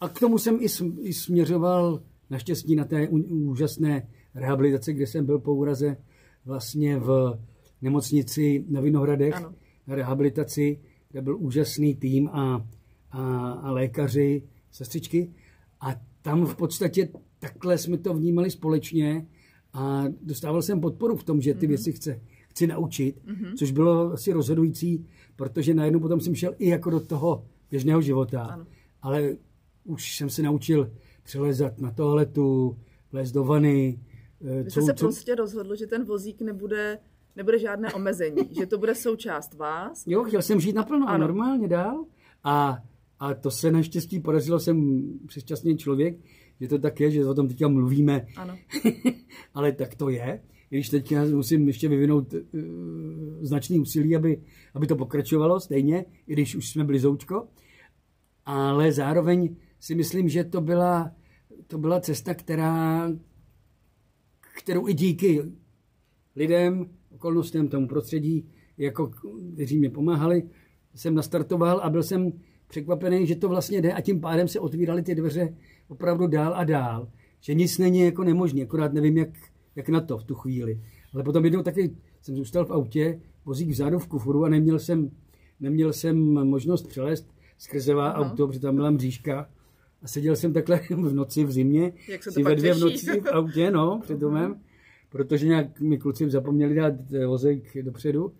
A 0.00 0.08
k 0.08 0.20
tomu 0.20 0.38
jsem 0.38 0.58
i, 1.00 1.12
směřoval 1.12 2.02
naštěstí 2.30 2.76
na 2.76 2.84
té 2.84 3.08
úžasné 3.08 4.08
rehabilitace, 4.34 4.92
kde 4.92 5.06
jsem 5.06 5.26
byl 5.26 5.38
po 5.38 5.54
úraze 5.54 5.96
vlastně 6.44 6.98
v 6.98 7.38
nemocnici 7.82 8.64
na 8.68 8.80
Vinohradech, 8.80 9.34
ano. 9.34 9.54
na 9.86 9.94
rehabilitaci, 9.94 10.80
kde 11.10 11.22
byl 11.22 11.36
úžasný 11.38 11.94
tým 11.94 12.28
a 12.28 12.66
a, 13.16 13.50
a 13.52 13.70
lékaři, 13.70 14.42
sestřičky. 14.70 15.34
A 15.80 15.94
tam 16.22 16.46
v 16.46 16.56
podstatě 16.56 17.08
takhle 17.38 17.78
jsme 17.78 17.98
to 17.98 18.14
vnímali 18.14 18.50
společně 18.50 19.26
a 19.72 20.04
dostával 20.22 20.62
jsem 20.62 20.80
podporu 20.80 21.16
v 21.16 21.24
tom, 21.24 21.40
že 21.40 21.54
ty 21.54 21.66
mm-hmm. 21.66 21.68
věci 21.68 21.92
chce, 21.92 22.20
chci 22.48 22.66
naučit, 22.66 23.16
mm-hmm. 23.26 23.54
což 23.54 23.70
bylo 23.70 24.12
asi 24.12 24.32
rozhodující, 24.32 25.06
protože 25.36 25.74
najednou 25.74 26.00
potom 26.00 26.20
jsem 26.20 26.34
šel 26.34 26.54
i 26.58 26.68
jako 26.68 26.90
do 26.90 27.00
toho 27.00 27.46
běžného 27.70 28.02
života. 28.02 28.42
Ano. 28.42 28.66
Ale 29.02 29.36
už 29.84 30.16
jsem 30.16 30.30
se 30.30 30.42
naučil 30.42 30.92
přelezat 31.22 31.78
na 31.78 31.90
toaletu, 31.90 32.78
vlézt 33.12 33.34
do 33.34 33.44
vany. 33.44 34.00
Eh, 34.44 34.62
Vy 34.62 34.70
jste 34.70 34.82
se 34.82 34.94
co... 34.94 35.06
prostě 35.06 35.34
rozhodl, 35.34 35.76
že 35.76 35.86
ten 35.86 36.04
vozík 36.04 36.42
nebude, 36.42 36.98
nebude 37.36 37.58
žádné 37.58 37.92
omezení, 37.92 38.48
že 38.58 38.66
to 38.66 38.78
bude 38.78 38.94
součást 38.94 39.54
vás. 39.54 40.06
Jo, 40.06 40.24
chtěl 40.24 40.42
jsem 40.42 40.60
žít 40.60 40.74
naplno 40.74 41.08
a 41.08 41.18
normálně 41.18 41.68
dál. 41.68 42.04
A 42.44 42.78
a 43.20 43.34
to 43.34 43.50
se 43.50 43.70
naštěstí 43.70 44.20
podařilo, 44.20 44.60
jsem 44.60 45.02
přesčasný 45.26 45.76
člověk, 45.76 46.16
že 46.60 46.68
to 46.68 46.78
tak 46.78 47.00
je, 47.00 47.10
že 47.10 47.26
o 47.26 47.34
tom 47.34 47.48
teďka 47.48 47.68
mluvíme, 47.68 48.26
Ano. 48.36 48.58
ale 49.54 49.72
tak 49.72 49.94
to 49.94 50.08
je. 50.08 50.42
I 50.70 50.76
Když 50.76 50.88
teďka 50.88 51.24
musím 51.24 51.66
ještě 51.66 51.88
vyvinout 51.88 52.32
uh, 52.32 52.40
značný 53.40 53.80
úsilí, 53.80 54.16
aby, 54.16 54.42
aby 54.74 54.86
to 54.86 54.96
pokračovalo 54.96 55.60
stejně, 55.60 56.04
i 56.26 56.32
když 56.32 56.56
už 56.56 56.70
jsme 56.70 56.84
byli 56.84 56.98
zoučko. 56.98 57.48
Ale 58.44 58.92
zároveň 58.92 59.56
si 59.80 59.94
myslím, 59.94 60.28
že 60.28 60.44
to 60.44 60.60
byla, 60.60 61.10
to 61.66 61.78
byla 61.78 62.00
cesta, 62.00 62.34
která, 62.34 63.10
kterou 64.56 64.88
i 64.88 64.94
díky 64.94 65.42
lidem, 66.36 66.90
okolnostem, 67.10 67.68
tomu 67.68 67.88
prostředí, 67.88 68.48
jako, 68.78 69.10
kteří 69.54 69.78
mě 69.78 69.90
pomáhali, 69.90 70.42
jsem 70.94 71.14
nastartoval 71.14 71.80
a 71.80 71.90
byl 71.90 72.02
jsem 72.02 72.32
překvapený, 72.68 73.26
že 73.26 73.36
to 73.36 73.48
vlastně 73.48 73.82
jde 73.82 73.92
a 73.92 74.00
tím 74.00 74.20
pádem 74.20 74.48
se 74.48 74.60
otvíraly 74.60 75.02
ty 75.02 75.14
dveře 75.14 75.54
opravdu 75.88 76.26
dál 76.26 76.54
a 76.56 76.64
dál. 76.64 77.08
Že 77.40 77.54
nic 77.54 77.78
není 77.78 78.00
jako 78.00 78.24
nemožné, 78.24 78.62
akorát 78.62 78.92
nevím, 78.92 79.16
jak, 79.18 79.28
jak 79.76 79.88
na 79.88 80.00
to 80.00 80.18
v 80.18 80.24
tu 80.24 80.34
chvíli. 80.34 80.80
Ale 81.14 81.22
potom 81.22 81.44
jednou 81.44 81.62
taky 81.62 81.96
jsem 82.22 82.36
zůstal 82.36 82.64
v 82.64 82.70
autě, 82.70 83.20
vozík 83.44 83.70
vzadu 83.70 83.98
v 83.98 84.06
kufru 84.06 84.44
a 84.44 84.48
neměl 84.48 84.78
jsem, 84.78 85.10
neměl 85.60 85.92
jsem 85.92 86.16
možnost 86.48 86.88
přelézt 86.88 87.36
skrzevá 87.58 88.10
Aha. 88.10 88.30
auto, 88.30 88.46
protože 88.46 88.60
tam 88.60 88.74
byla 88.74 88.90
mřížka. 88.90 89.48
A 90.02 90.08
seděl 90.08 90.36
jsem 90.36 90.52
takhle 90.52 90.80
v 90.90 91.14
noci 91.14 91.44
v 91.44 91.52
zimě, 91.52 91.92
Jak 92.08 92.22
se 92.22 92.30
to 92.30 92.42
ve 92.42 92.56
dvě 92.56 92.74
v 92.74 92.80
noci 92.80 93.20
v 93.20 93.26
autě, 93.26 93.70
no, 93.70 94.00
před 94.02 94.18
domem, 94.18 94.60
protože 95.08 95.46
nějak 95.46 95.80
mi 95.80 95.98
kluci 95.98 96.30
zapomněli 96.30 96.74
dát 96.74 96.94
eh, 97.12 97.26
vozejk 97.26 97.76
dopředu. 97.82 98.32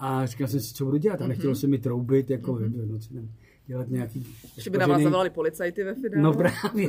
A 0.00 0.26
říkal 0.26 0.48
jsem 0.48 0.60
si, 0.60 0.74
co 0.74 0.84
budu 0.84 0.96
dělat. 0.96 1.22
A 1.22 1.26
nechtělo 1.26 1.54
se 1.54 1.66
mi 1.66 1.78
troubit, 1.78 2.30
jako 2.30 2.54
ve 2.54 2.68
dvě 2.68 2.82
v 2.82 2.90
noci, 2.90 3.14
ne, 3.14 3.28
dělat 3.66 3.88
nějaký... 3.88 4.26
Že 4.58 4.70
by 4.70 4.78
na 4.78 4.86
vás 4.86 5.02
zavolali 5.02 5.30
policajty 5.30 5.84
ve 5.84 5.94
finále. 5.94 6.22
No 6.22 6.32
právě. 6.32 6.88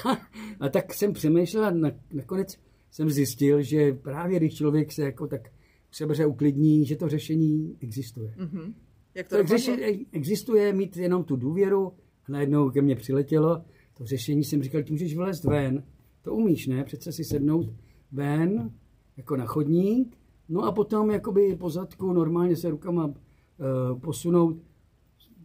A 0.60 0.68
tak 0.68 0.94
jsem 0.94 1.12
přemýšlel 1.12 1.64
a 1.64 1.70
na, 1.70 1.90
nakonec 2.12 2.58
jsem 2.90 3.10
zjistil, 3.10 3.62
že 3.62 3.92
právě 3.92 4.38
když 4.38 4.54
člověk 4.54 4.92
se 4.92 5.02
jako 5.02 5.26
tak 5.26 5.50
sebře 5.90 6.26
uklidní, 6.26 6.86
že 6.86 6.96
to 6.96 7.08
řešení 7.08 7.76
existuje. 7.80 8.34
Mhm. 8.36 8.74
Jak 9.14 9.28
to 9.28 9.36
To 9.36 9.46
řešení 9.46 10.06
existuje 10.12 10.72
mít 10.72 10.96
jenom 10.96 11.24
tu 11.24 11.36
důvěru 11.36 11.92
a 12.24 12.32
najednou 12.32 12.70
ke 12.70 12.82
mně 12.82 12.96
přiletělo 12.96 13.64
to 13.98 14.06
řešení, 14.06 14.44
jsem 14.44 14.62
říkal, 14.62 14.82
ty 14.82 14.92
můžeš 14.92 15.14
vylézt 15.14 15.44
ven, 15.44 15.82
to 16.22 16.34
umíš, 16.34 16.66
ne? 16.66 16.84
Přece 16.84 17.12
si 17.12 17.24
sednout 17.24 17.72
ven, 18.12 18.70
jako 19.16 19.36
na 19.36 19.46
chodník, 19.46 20.17
no 20.48 20.64
a 20.64 20.72
potom 20.72 21.10
jakoby 21.10 21.56
po 21.56 21.70
zadku 21.70 22.12
normálně 22.12 22.56
se 22.56 22.70
rukama 22.70 23.04
uh, 23.06 23.98
posunout 24.00 24.56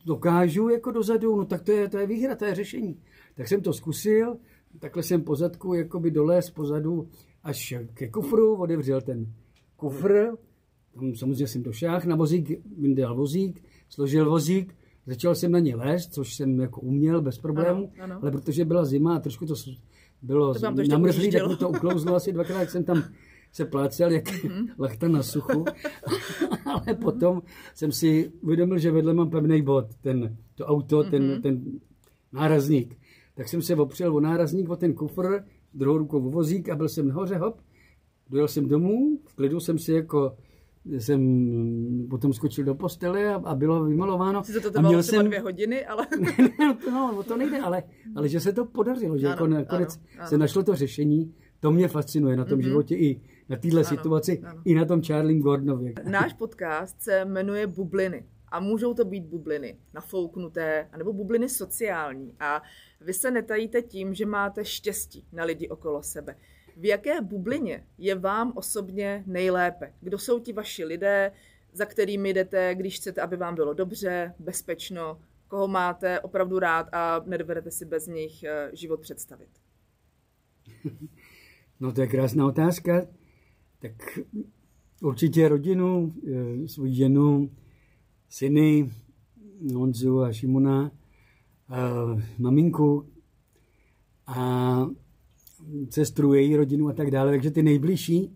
dokážu 0.05 0.69
jako 0.69 0.91
dozadu, 0.91 1.35
no 1.35 1.45
tak 1.45 1.61
to 1.61 1.71
je, 1.71 1.89
to 1.89 1.97
je 1.97 2.07
výhra, 2.07 2.35
to 2.35 2.45
je 2.45 2.55
řešení. 2.55 2.97
Tak 3.35 3.47
jsem 3.47 3.61
to 3.61 3.73
zkusil, 3.73 4.37
takhle 4.79 5.03
jsem 5.03 5.21
po 5.21 5.35
zadku 5.35 5.73
jakoby 5.73 6.11
dolez 6.11 6.49
pozadu 6.49 7.07
až 7.43 7.73
ke 7.93 8.07
kufru, 8.07 8.55
otevřel 8.55 9.01
ten 9.01 9.33
kufr, 9.75 10.37
tam 10.93 11.15
samozřejmě 11.15 11.47
jsem 11.47 11.63
došáhl 11.63 12.01
na 12.05 12.15
vozík, 12.15 12.61
vyndal 12.77 13.15
vozík, 13.15 13.63
složil 13.89 14.29
vozík, 14.29 14.75
začal 15.05 15.35
jsem 15.35 15.51
na 15.51 15.59
ně 15.59 15.75
lézt, 15.75 16.13
což 16.13 16.35
jsem 16.35 16.59
jako 16.59 16.81
uměl 16.81 17.21
bez 17.21 17.37
problémů, 17.37 17.91
Ano, 17.93 18.03
ano. 18.03 18.19
ale 18.21 18.31
protože 18.31 18.65
byla 18.65 18.85
zima 18.85 19.15
a 19.15 19.19
trošku 19.19 19.45
to 19.45 19.53
bylo 20.21 20.53
namrzlý, 20.89 21.31
tak 21.31 21.47
mi 21.47 21.55
to 21.55 21.69
uklouzlo 21.69 22.15
asi 22.15 22.31
dvakrát, 22.33 22.59
jak 22.59 22.71
jsem 22.71 22.83
tam 22.83 23.03
se 23.53 23.65
plácel 23.65 24.11
jak 24.11 24.43
Mhm. 24.43 24.67
lachta 24.79 25.07
na 25.07 25.23
suchu. 25.23 25.65
ale 26.65 26.95
potom 27.01 27.41
jsem 27.75 27.91
si 27.91 28.31
uvědomil, 28.41 28.77
že 28.77 28.91
vedle 28.91 29.13
mám 29.13 29.29
pevný 29.29 29.61
bod, 29.61 29.85
ten, 30.01 30.37
to 30.55 30.65
auto, 30.65 31.01
Mhm. 31.01 31.11
ten, 31.11 31.41
ten 31.41 31.61
nárazník. 32.31 32.97
Tak 33.35 33.47
jsem 33.47 33.61
se 33.61 33.75
opřel 33.75 34.15
o 34.15 34.19
nárazník, 34.19 34.69
o 34.69 34.75
ten 34.75 34.93
kufr, 34.93 35.43
druhou 35.73 35.97
rukou 35.97 36.17
o 36.27 36.29
vozík 36.29 36.69
a 36.69 36.75
byl 36.75 36.89
jsem 36.89 37.07
nahoře, 37.07 37.35
hop, 37.37 37.59
dojel 38.29 38.47
jsem 38.47 38.67
domů, 38.67 39.19
v 39.25 39.35
klidu 39.35 39.59
jsem 39.59 39.79
si 39.79 39.93
jako 39.93 40.35
jsem 40.97 42.07
potom 42.09 42.33
skočil 42.33 42.65
do 42.65 42.75
postele 42.75 43.33
a, 43.33 43.35
a 43.35 43.55
bylo 43.55 43.83
vymalováno. 43.85 44.43
Sice 44.43 44.59
to 44.59 44.71
trvalo 44.71 45.01
třeba 45.01 45.21
dvě 45.23 45.39
hodiny, 45.39 45.85
ale 45.85 46.07
no, 46.91 47.15
o 47.17 47.23
to 47.23 47.37
nejde, 47.37 47.59
ale, 47.59 47.83
ale 48.15 48.29
že 48.29 48.39
se 48.39 48.53
to 48.53 48.65
podařilo, 48.65 49.17
že 49.17 49.25
Ano, 49.27 49.31
jako 49.33 49.47
nakonec 49.47 49.95
ano, 49.97 50.05
ano. 50.19 50.29
se 50.29 50.37
našlo 50.37 50.63
to 50.63 50.75
řešení, 50.75 51.33
to 51.59 51.71
mě 51.71 51.87
fascinuje 51.87 52.35
na 52.37 52.45
tom 52.45 52.59
mm-hmm. 52.59 52.63
životě 52.63 52.95
i 52.95 53.21
na 53.49 53.57
Ano, 53.75 53.83
situaci, 53.83 54.41
ano. 54.45 54.61
i 54.65 54.75
na 54.75 54.85
tom 54.85 55.01
Charlie 55.01 55.39
Gordonově. 55.39 55.93
náš 56.03 56.33
podcast 56.33 57.01
se 57.01 57.25
jmenuje 57.25 57.67
Bubliny. 57.67 58.25
A 58.51 58.59
můžou 58.59 58.93
to 58.93 59.05
být 59.05 59.25
bubliny 59.25 59.77
nafouknuté, 59.93 60.89
anebo 60.91 61.13
bubliny 61.13 61.49
sociální. 61.49 62.35
A 62.39 62.61
vy 63.01 63.13
se 63.13 63.31
netajíte 63.31 63.81
tím, 63.81 64.13
že 64.13 64.25
máte 64.25 64.65
štěstí 64.65 65.27
na 65.31 65.43
lidi 65.43 65.69
okolo 65.69 66.03
sebe. 66.03 66.35
V 66.77 66.85
jaké 66.85 67.21
bublině 67.21 67.85
je 67.97 68.15
vám 68.15 68.51
osobně 68.55 69.23
nejlépe? 69.27 69.93
Kdo 70.01 70.17
jsou 70.17 70.39
ti 70.39 70.53
vaši 70.53 70.85
lidé, 70.85 71.31
za 71.73 71.85
kterými 71.85 72.33
jdete, 72.33 72.75
když 72.75 72.97
chcete, 72.97 73.21
aby 73.21 73.37
vám 73.37 73.55
bylo 73.55 73.73
dobře, 73.73 74.33
bezpečno, 74.39 75.19
koho 75.47 75.67
máte 75.67 76.19
opravdu 76.19 76.59
rád 76.59 76.89
a 76.91 77.21
nedovedete 77.25 77.71
si 77.71 77.85
bez 77.85 78.07
nich 78.07 78.43
eh, 78.43 78.69
život 78.73 78.99
představit? 79.01 79.49
No 81.79 81.91
to 81.91 82.01
je 82.01 82.07
krásná 82.07 82.45
otázka. 82.47 83.07
Tak 83.83 84.19
určitě 85.01 85.49
rodinu, 85.49 86.13
eh, 86.27 86.67
svoji 86.67 86.95
ženu, 86.95 87.49
syny, 88.29 88.91
Honzu 89.73 90.21
a 90.21 90.33
Šimona, 90.33 90.91
a 91.69 91.89
maminku 92.39 93.05
a 94.27 94.87
sestru, 95.89 96.33
její 96.33 96.55
rodinu 96.55 96.87
a 96.87 96.93
tak 96.93 97.11
dále. 97.11 97.31
Takže 97.31 97.51
ty 97.51 97.63
nejbližší, 97.63 98.31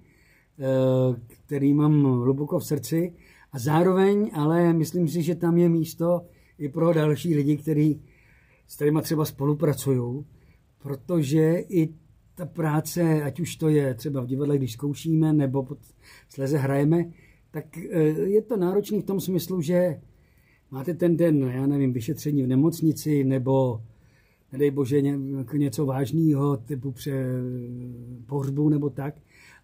eh, 0.60 1.22
který 1.27 1.74
mám 1.74 2.04
hluboko 2.04 2.60
v 2.60 2.66
srdci. 2.66 3.13
A 3.51 3.60
zároveň, 3.60 4.32
ale 4.34 4.74
myslím 4.74 5.08
si, 5.08 5.24
že 5.24 5.36
tam 5.36 5.58
je 5.58 5.70
místo 5.70 6.25
i 6.58 6.70
pro 6.70 6.94
další 6.94 7.36
lidi, 7.36 7.58
který, 7.58 8.01
s 8.68 8.75
kterými 8.75 9.01
třeba 9.01 9.25
spolupracují, 9.25 10.25
protože 10.77 11.63
i 11.70 11.94
ta 12.38 12.46
práce, 12.46 13.24
ať 13.24 13.39
už 13.39 13.56
to 13.56 13.70
je 13.70 13.94
třeba 13.94 14.22
v 14.22 14.27
divadle, 14.27 14.58
když 14.58 14.74
zkoušíme, 14.74 15.34
nebo 15.34 15.63
pod 15.63 15.77
sleze 16.29 16.58
hrajeme, 16.58 17.06
tak 17.51 17.77
eh, 17.77 18.00
je 18.08 18.41
to 18.41 18.58
náročný 18.58 19.01
v 19.01 19.06
tom 19.06 19.20
smyslu, 19.20 19.62
že 19.62 20.01
máte 20.72 20.94
ten 20.94 21.17
den, 21.17 21.51
já 21.53 21.67
nevím, 21.67 21.94
vyšetření 21.94 22.44
v 22.44 22.48
nemocnici, 22.48 23.24
nebo 23.24 23.82
nedej 24.51 24.72
bože 24.72 25.01
ně, 25.01 25.20
něco 25.53 25.86
vážného, 25.86 26.58
typu 26.58 26.91
pře 26.91 27.25
pohřbu 28.25 28.70
nebo 28.70 28.89
tak. 28.89 29.15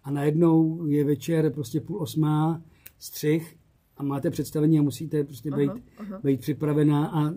A 0.04 0.10
najednou 0.10 0.86
je 0.86 1.04
večer 1.04 1.52
prostě 1.52 1.80
půl 1.80 2.02
osmá, 2.02 2.62
střih 2.98 3.56
a 3.96 4.02
máte 4.02 4.30
představení 4.30 4.78
a 4.78 4.82
musíte 4.82 5.24
prostě 5.24 5.50
být, 5.50 5.70
Aha, 5.70 5.80
aha. 5.98 6.20
být 6.24 6.40
připravená 6.40 7.06
a 7.06 7.34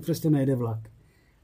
přesto 0.00 0.30
nejde 0.30 0.56
vlak. 0.56 0.88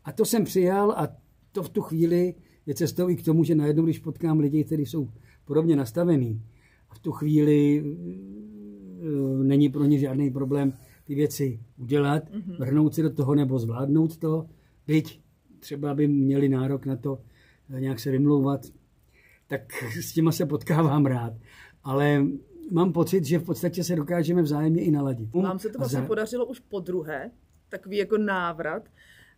A 0.05 0.13
to 0.13 0.25
jsem 0.25 0.45
přijal 0.45 0.91
a 0.91 1.09
to 1.53 1.63
v 1.63 1.69
tu 1.69 1.83
chvíli 1.83 2.35
je 2.67 2.75
cestou 2.75 3.09
i 3.09 3.17
k 3.17 3.25
tomu, 3.25 3.45
že 3.45 3.55
najednou, 3.55 3.85
když 3.85 3.99
potkám 3.99 4.39
lidi, 4.39 4.65
kteří 4.65 4.87
jsou 4.87 5.09
podobně 5.45 5.77
nastavení, 5.77 6.43
a 6.91 6.95
v 6.95 6.99
tu 6.99 7.13
chvíli 7.13 7.85
eh, 7.85 9.45
není 9.45 9.69
pro 9.69 9.85
ně 9.85 9.99
žádný 9.99 10.31
problém 10.31 10.73
ty 11.05 11.15
věci 11.15 11.61
udělat, 11.77 12.31
mm-hmm. 12.31 12.59
vrhnout 12.59 12.95
si 12.95 13.03
do 13.03 13.11
toho 13.11 13.35
nebo 13.35 13.59
zvládnout 13.59 14.17
to, 14.17 14.47
byť 14.87 15.21
třeba 15.61 15.95
by 15.95 16.09
měli 16.09 16.49
nárok 16.49 16.87
na 16.87 16.97
to 16.97 17.21
eh, 17.71 17.81
nějak 17.81 18.01
se 18.01 18.11
vymlouvat, 18.11 18.67
tak 19.47 19.73
s 20.01 20.13
těma 20.13 20.33
se 20.33 20.47
potkávám 20.47 21.07
rád. 21.07 21.33
Ale 21.85 22.27
mám 22.71 22.93
pocit, 22.93 23.25
že 23.25 23.39
v 23.39 23.45
podstatě 23.45 23.85
se 23.85 23.97
dokážeme 23.97 24.43
vzájemně 24.43 24.83
i 24.83 24.91
naladit. 24.91 25.35
Vám 25.35 25.59
se 25.59 25.69
to 25.69 25.79
vlastně 25.79 26.01
za- 26.01 26.07
podařilo 26.07 26.47
už 26.47 26.61
po 26.61 26.81
druhé, 26.81 27.31
takový 27.69 27.97
jako 27.97 28.19
návrat. 28.19 28.89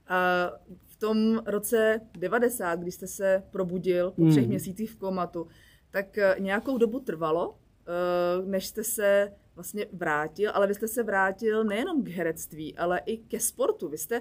A 0.08 0.50
tom 0.98 1.42
roce 1.46 2.00
90, 2.18 2.80
když 2.80 2.94
jste 2.94 3.06
se 3.06 3.42
probudil 3.50 4.10
po 4.10 4.26
třech 4.30 4.42
Mm. 4.44 4.48
měsících 4.48 4.90
v 4.90 4.96
komatu, 4.96 5.46
tak 5.90 6.18
eh, 6.18 6.36
nějakou 6.38 6.78
dobu 6.78 7.00
trvalo, 7.00 7.58
eh, 7.86 8.46
než 8.46 8.66
jste 8.66 8.84
se 8.84 9.32
vlastně 9.54 9.86
vrátil, 9.92 10.50
ale 10.54 10.66
vy 10.66 10.74
jste 10.74 10.88
se 10.88 11.02
vrátil 11.02 11.64
nejenom 11.64 12.04
k 12.04 12.08
herectví, 12.08 12.76
ale 12.76 13.00
i 13.06 13.16
ke 13.16 13.40
sportu. 13.40 13.88
Vy 13.88 13.98
jste 13.98 14.16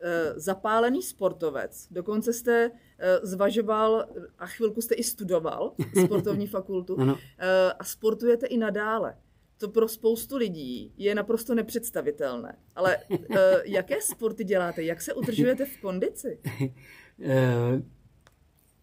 eh, 0.00 0.32
zapálený 0.36 1.02
sportovec, 1.02 1.88
dokonce 1.90 2.32
jste 2.32 2.70
zvažoval 3.22 4.04
a 4.38 4.46
chvilku 4.46 4.80
jste 4.80 4.94
i 4.94 5.02
studoval 5.02 5.72
sportovní 6.04 6.46
fakultu 6.56 6.96
a 7.78 7.84
sportujete 7.84 8.46
i 8.46 8.56
nadále. 8.58 9.14
To 9.58 9.68
pro 9.68 9.88
spoustu 9.88 10.36
lidí 10.36 10.92
je 10.96 11.14
naprosto 11.14 11.54
nepředstavitelné. 11.54 12.56
Ale 12.76 12.96
eh, 13.36 13.54
jaké 13.64 14.00
sporty 14.00 14.44
děláte? 14.44 14.82
Jak 14.82 15.00
se 15.02 15.14
udržujete 15.14 15.64
v 15.64 15.80
kondici? 15.80 16.38
Eh, 17.22 17.82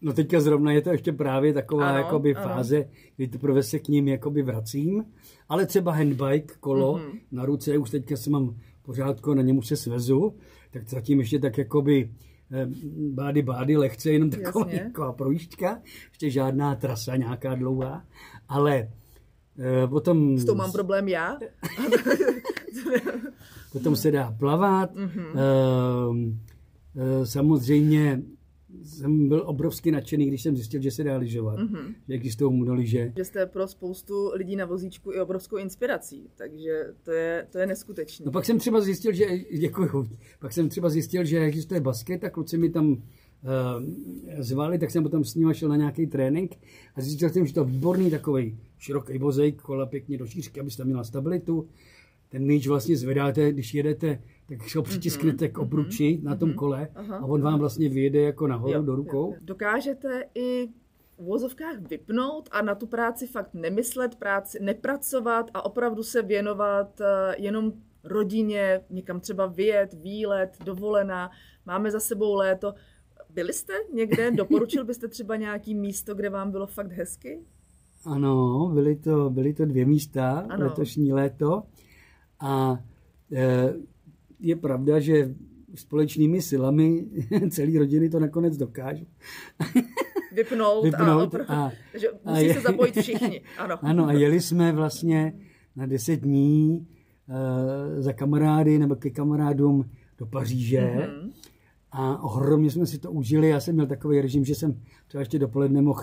No 0.02 0.14
teďka 0.14 0.42
zrovna 0.42 0.72
je 0.72 0.82
to 0.82 0.90
ještě 0.92 1.12
právě 1.14 1.54
taková 1.54 1.90
Ano, 1.90 1.98
jakoby 1.98 2.36
ano. 2.36 2.48
fáze, 2.48 2.90
kdy 3.16 3.28
teprve 3.28 3.64
se 3.64 3.80
k 3.80 3.88
ním 3.88 4.08
jakoby 4.08 4.42
vracím, 4.42 5.06
ale 5.50 5.66
třeba 5.66 5.92
handbike, 5.92 6.54
kolo 6.60 6.98
Mhm. 6.98 7.20
na 7.32 7.46
ruce, 7.46 7.78
už 7.78 7.90
teďka 7.90 8.18
se 8.18 8.30
mám 8.30 8.56
pořádko, 8.82 9.36
na 9.36 9.42
něm 9.42 9.58
už 9.58 9.68
se 9.68 9.76
svezu, 9.78 10.36
tak 10.72 10.90
zatím 10.90 11.20
ještě 11.20 11.40
tak 11.40 11.58
jakoby 11.58 12.12
eh, 12.52 12.68
bády, 13.14 13.42
bády, 13.42 13.78
lehce, 13.78 14.12
jenom 14.12 14.30
taková, 14.30 14.66
Jasně. 14.66 14.80
taková 14.86 15.14
projížďka, 15.14 15.82
ještě 16.10 16.30
žádná 16.30 16.76
trasa 16.76 17.16
nějaká 17.16 17.56
dlouhá, 17.56 18.06
ale 18.50 18.90
potom, 19.88 20.38
S 20.38 20.46
tou 20.46 20.56
mám 20.56 20.72
problém 20.72 21.08
já. 21.08 21.38
potom 23.72 23.96
se 23.96 24.12
dá 24.12 24.32
plavat. 24.40 24.90
Eh, 24.98 25.06
Samozřejmě 27.26 28.22
jsem 28.84 29.28
byl 29.28 29.44
obrovsky 29.46 29.92
nadšený, 29.92 30.26
když 30.28 30.42
jsem 30.42 30.56
zjistil, 30.56 30.82
že 30.82 30.92
se 30.92 31.04
dá 31.04 31.18
lyžovat, 31.18 31.60
Mhm. 31.60 31.96
že 32.08 32.14
existují 32.14 32.58
monolyže. 32.58 33.14
Že 33.18 33.26
jste 33.26 33.46
pro 33.46 33.68
spoustu 33.68 34.32
lidí 34.34 34.56
na 34.56 34.66
vozíčku 34.66 35.12
i 35.12 35.20
obrovskou 35.20 35.58
inspirací, 35.58 36.30
takže 36.36 36.86
to 37.04 37.12
je, 37.12 37.48
to 37.52 37.58
je 37.58 37.68
neskutečné. 37.68 38.26
No 38.26 38.32
pak 38.32 38.46
jsem 38.46 38.60
třeba 38.60 38.82
zjistil, 38.82 39.14
že, 39.14 39.26
děkuju, 39.60 40.10
pak 40.40 40.54
jsem 40.54 40.70
třeba 40.70 40.90
zjistil, 40.90 41.24
že 41.26 41.40
existuje 41.40 41.82
basket 41.82 42.24
a 42.24 42.30
kluci 42.30 42.58
mi 42.58 42.70
tam 42.70 43.04
zvali, 44.40 44.80
tak 44.80 44.92
jsem 44.92 45.04
potom 45.04 45.24
s 45.24 45.36
nimi 45.36 45.54
šel 45.56 45.70
na 45.70 45.76
nějaký 45.76 46.08
trénink 46.08 46.52
a 46.96 47.02
zjistil 47.02 47.30
jsem, 47.30 47.46
že 47.46 47.54
to 47.54 47.60
je 47.60 47.66
výborný 47.66 48.12
takový 48.12 48.58
široký 48.78 49.18
vozejk, 49.18 49.62
kola 49.62 49.86
pěkně 49.86 50.18
do 50.18 50.26
šířky, 50.28 50.60
abyste 50.60 50.78
tam 50.78 50.88
měla 50.88 51.04
stabilitu. 51.04 51.68
Ten 52.30 52.46
míč 52.46 52.68
vlastně 52.68 52.98
zvedáte, 52.98 53.52
když 53.52 53.74
jedete, 53.74 54.22
tak 54.50 54.76
ho 54.76 54.84
přitisknete 54.84 55.50
k 55.50 55.58
obruči 55.58 56.20
na 56.24 56.36
tom 56.36 56.54
kole 56.54 56.88
Aha. 56.96 57.18
a 57.18 57.26
on 57.26 57.42
vám 57.42 57.60
vlastně 57.60 57.90
vyjede 57.90 58.22
jako 58.22 58.48
nahoru 58.48 58.74
Jo, 58.74 58.82
do 58.82 58.96
rukou. 58.96 59.32
jo. 59.32 59.38
Dokážete 59.42 60.24
i 60.36 60.68
v 61.18 61.24
vozovkách 61.26 61.80
vypnout 61.90 62.50
a 62.52 62.62
na 62.62 62.76
tu 62.76 62.88
práci 62.88 63.28
fakt 63.28 63.54
nemyslet, 63.54 64.16
práci 64.16 64.58
nepracovat 64.62 65.52
a 65.54 65.66
opravdu 65.66 66.04
se 66.04 66.22
věnovat 66.22 67.02
eh, 67.02 67.36
jenom 67.38 67.74
rodině, 68.04 68.82
někam 68.90 69.20
třeba 69.20 69.46
vyjet, 69.46 69.94
výlet, 69.94 70.58
dovolená. 70.66 71.32
Máme 71.66 71.92
za 71.92 72.00
sebou 72.00 72.36
léto. 72.36 72.74
Byli 73.36 73.54
jste 73.54 73.74
někde? 73.94 74.32
Doporučil 74.32 74.86
byste 74.86 75.08
třeba 75.08 75.36
nějaký 75.36 75.76
místo, 75.76 76.16
kde 76.16 76.30
vám 76.30 76.52
bylo 76.52 76.68
fakt 76.68 76.92
hezky? 76.92 77.40
Ano, 78.06 78.70
byly 78.74 78.96
to, 78.96 79.30
byly 79.30 79.54
to 79.54 79.66
dvě 79.66 79.86
místa 79.86 80.46
Ano. 80.50 80.66
letošní 80.66 81.14
léto 81.14 81.64
a 82.40 82.80
e, 83.34 83.74
je 84.40 84.56
pravda, 84.56 85.00
že 85.00 85.36
společnými 85.76 86.42
silami 86.42 87.06
celé 87.50 87.80
rodiny 87.80 88.10
to 88.10 88.20
nakonec 88.20 88.58
dokážou. 88.58 89.06
Vypnout, 90.36 90.84
a, 90.86 90.88
Vypnout 90.88 91.28
opravdu, 91.28 91.52
a- 91.54 91.72
že 91.94 92.10
a 92.26 92.32
musí 92.32 92.46
je- 92.46 92.54
se 92.54 92.62
zapojit 92.62 93.02
všichni. 93.02 93.42
Ano. 93.58 93.78
Ano, 93.82 94.06
a 94.08 94.12
jeli 94.14 94.42
jsme 94.42 94.72
vlastně 94.72 95.34
na 95.76 95.86
deset 95.86 96.16
dní 96.22 96.88
e, 97.98 98.02
za 98.02 98.14
kamarády 98.14 98.80
nebo 98.80 98.96
ke 98.96 99.10
kamarádům 99.10 99.90
do 100.18 100.26
Paříže 100.26 100.82
Mhm. 100.82 101.32
A 101.98 102.24
ohromně 102.24 102.72
jsme 102.72 102.86
si 102.86 103.00
to 103.00 103.12
užili. 103.12 103.50
Já 103.50 103.60
jsem 103.60 103.76
měl 103.76 103.88
takový 103.88 104.22
režim, 104.22 104.46
že 104.46 104.56
jsem 104.56 104.82
třeba 105.08 105.22
ještě 105.22 105.40
dopoledne 105.40 105.82
mohl 105.82 106.02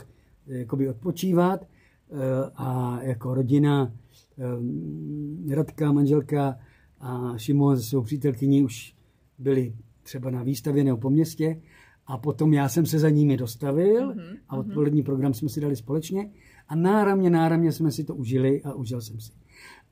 eh, 0.48 0.58
jakoby 0.58 0.88
odpočívat 0.88 1.62
eh, 1.62 2.16
a 2.56 2.98
jako 3.02 3.34
rodina 3.34 3.92
eh, 4.38 5.54
Radka, 5.54 5.92
manželka 5.92 6.58
a 7.00 7.38
Šimon 7.38 7.76
se 7.76 7.82
svou 7.82 8.02
přítelkyní 8.02 8.62
už 8.62 8.94
byli 9.38 9.74
třeba 10.02 10.30
na 10.30 10.42
výstavě 10.42 10.84
nebo 10.84 10.96
po 10.96 11.10
městě 11.10 11.60
a 12.06 12.18
potom 12.18 12.54
já 12.54 12.68
jsem 12.68 12.86
se 12.86 12.98
za 12.98 13.10
nimi 13.10 13.36
dostavil 13.36 14.14
a 14.48 14.56
odpolední 14.56 15.02
program 15.02 15.34
jsme 15.34 15.48
si 15.48 15.60
dali 15.60 15.76
společně 15.76 16.30
a 16.68 16.76
náramně, 16.76 17.30
náramně 17.30 17.72
jsme 17.72 17.90
si 17.90 18.04
to 18.04 18.14
užili 18.14 18.62
a 18.62 18.74
užil 18.74 19.00
jsem 19.00 19.20
si. 19.20 19.32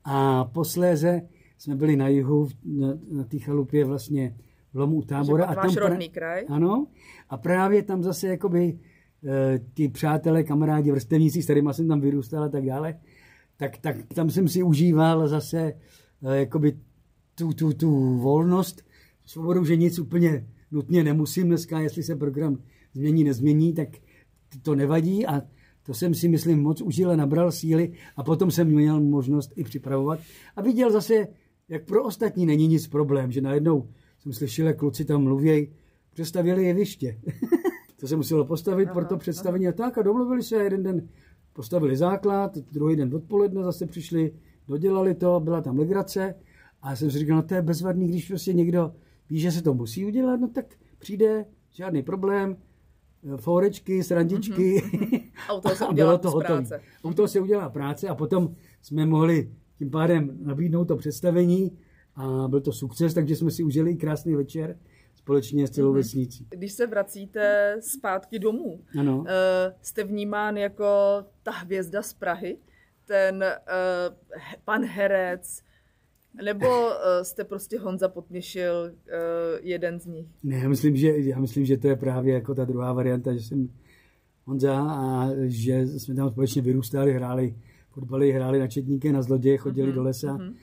A 0.03 0.45
posléze 0.45 1.21
jsme 1.57 1.75
byli 1.75 1.95
na 1.95 2.07
jihu, 2.07 2.49
na, 2.65 2.87
na 3.11 3.23
té 3.23 3.39
chalupě 3.39 3.85
vlastně 3.85 4.35
v 4.73 4.79
lomu 4.79 4.95
u 4.97 5.01
tábora. 5.01 5.45
A 5.45 5.55
tam 5.55 5.69
pra- 5.69 5.89
rodný 5.89 6.09
kraj. 6.09 6.45
Ano. 6.49 6.87
A 7.29 7.37
právě 7.37 7.83
tam 7.83 8.03
zase 8.03 8.27
jakoby 8.27 8.79
eh, 9.25 9.59
ty 9.73 9.89
přátelé, 9.89 10.43
kamarádi, 10.43 10.91
vrstevníci, 10.91 11.41
s 11.41 11.43
kterými 11.43 11.69
jsem 11.71 11.87
tam 11.87 12.01
vyrůstal 12.01 12.43
a 12.43 12.49
tak 12.49 12.65
dále, 12.65 12.99
tak, 13.57 13.77
tak 13.77 13.95
tam 14.15 14.29
jsem 14.29 14.47
si 14.47 14.63
užíval 14.63 15.27
zase 15.27 15.73
eh, 16.23 16.37
jakoby 16.39 16.77
tu, 17.35 17.53
tu, 17.53 17.73
tu 17.73 18.17
volnost, 18.17 18.83
svobodu, 19.25 19.65
že 19.65 19.75
nic 19.75 19.99
úplně 19.99 20.47
nutně 20.71 21.03
nemusím 21.03 21.47
dneska, 21.47 21.79
jestli 21.79 22.03
se 22.03 22.15
program 22.15 22.57
změní, 22.93 23.23
nezmění, 23.23 23.73
tak 23.73 23.89
to 24.61 24.75
nevadí 24.75 25.25
a 25.27 25.41
to 25.83 25.93
jsem 25.93 26.13
si 26.13 26.27
myslím 26.27 26.61
moc 26.61 26.81
užil 26.81 27.11
a 27.11 27.15
nabral 27.15 27.51
síly 27.51 27.93
a 28.15 28.23
potom 28.23 28.51
jsem 28.51 28.67
měl 28.67 29.01
možnost 29.01 29.51
i 29.55 29.63
připravovat 29.63 30.19
a 30.55 30.61
viděl 30.61 30.91
zase, 30.91 31.27
jak 31.69 31.85
pro 31.85 32.03
ostatní 32.03 32.45
není 32.45 32.67
nic 32.67 32.87
problém, 32.87 33.31
že 33.31 33.41
najednou 33.41 33.89
jsem 34.21 34.33
slyšel, 34.33 34.67
jak 34.67 34.77
kluci 34.77 35.05
tam 35.05 35.23
mluvějí, 35.23 35.67
přestavěli 36.13 36.65
jeviště. 36.65 37.19
to 37.99 38.07
se 38.07 38.15
muselo 38.15 38.45
postavit 38.45 38.85
Aha, 38.85 38.93
pro 38.93 39.05
to 39.05 39.17
představení 39.17 39.67
a 39.67 39.71
tak 39.71 39.97
a 39.97 40.01
domluvili 40.01 40.43
se. 40.43 40.55
Jeden 40.55 40.83
den, 40.83 41.07
postavili 41.53 41.97
základ, 41.97 42.57
druhý 42.57 42.95
den 42.95 43.15
odpoledne 43.15 43.63
zase 43.63 43.85
přišli, 43.85 44.33
dodělali 44.67 45.15
to, 45.15 45.39
byla 45.39 45.61
tam 45.61 45.79
legrace. 45.79 46.35
A 46.81 46.89
já 46.89 46.95
jsem 46.95 47.11
si 47.11 47.19
říkal, 47.19 47.35
no 47.37 47.43
to 47.43 47.53
je 47.53 47.61
bezvadný, 47.61 48.07
když 48.07 48.27
prostě 48.27 48.53
někdo 48.53 48.93
ví, 49.29 49.39
že 49.39 49.51
se 49.51 49.61
to 49.61 49.73
musí 49.73 50.05
udělat, 50.05 50.39
no 50.39 50.47
tak 50.47 50.65
přijde, 50.99 51.45
žádný 51.71 52.03
problém, 52.03 52.57
forečky, 53.37 54.03
srandičky. 54.03 54.83
A 55.49 55.53
u 55.53 55.61
toho 55.61 55.75
se 55.75 55.85
a 55.85 55.93
bylo 55.93 56.17
to 56.17 56.31
hotové. 56.31 56.45
práce. 56.45 56.81
U 57.03 57.13
toho 57.13 57.27
se 57.27 57.39
udělá 57.39 57.69
práce 57.69 58.07
a 58.07 58.15
potom 58.15 58.55
jsme 58.81 59.05
mohli 59.05 59.51
tím 59.77 59.89
pádem 59.89 60.37
nabídnout 60.41 60.85
to 60.85 60.95
představení 60.97 61.77
a 62.15 62.47
byl 62.47 62.61
to 62.61 62.71
sukces, 62.71 63.13
takže 63.13 63.35
jsme 63.35 63.51
si 63.51 63.63
užili 63.63 63.95
krásný 63.95 64.35
večer 64.35 64.77
společně 65.15 65.67
s 65.67 65.71
celou 65.71 65.89
Mhm. 65.89 65.97
vesnicí. 65.97 66.47
Když 66.49 66.73
se 66.73 66.87
vracíte 66.87 67.75
zpátky 67.79 68.39
domů, 68.39 68.81
Ano. 68.99 69.23
eh, 69.27 69.73
jste 69.81 70.03
vnímán 70.03 70.57
jako 70.57 70.85
ta 71.43 71.51
hvězda 71.51 72.01
z 72.01 72.13
Prahy, 72.13 72.57
ten 73.07 73.43
eh, 73.43 73.59
pan 74.65 74.85
herec, 74.85 75.61
nebo 76.45 76.65
eh, 76.65 77.23
jste 77.25 77.43
prostě 77.43 77.79
Honza 77.79 78.09
Potměšil, 78.09 78.91
jeden 79.61 79.99
z 79.99 80.05
nich? 80.05 80.27
Ne, 80.43 80.57
já 80.57 80.69
myslím, 80.69 80.95
že, 80.95 81.17
já 81.19 81.39
myslím, 81.39 81.65
že 81.65 81.77
to 81.77 81.87
je 81.87 81.95
právě 81.95 82.33
jako 82.33 82.55
ta 82.55 82.65
druhá 82.65 82.93
varianta, 82.93 83.33
že 83.33 83.39
jsem 83.39 83.69
Honza 84.45 84.81
a 84.81 85.29
že 85.43 85.87
jsme 85.87 86.15
tam 86.15 86.29
společně 86.29 86.61
vyrůstali, 86.61 87.13
hráli 87.13 87.55
fotbaly, 87.89 88.31
hráli 88.31 88.59
na 88.59 88.67
četníky, 88.67 89.11
na 89.11 89.21
zloděje, 89.21 89.57
chodili 89.57 89.87
Mhm, 89.87 89.95
do 89.95 90.03
lesa, 90.03 90.33
mhm. 90.33 90.55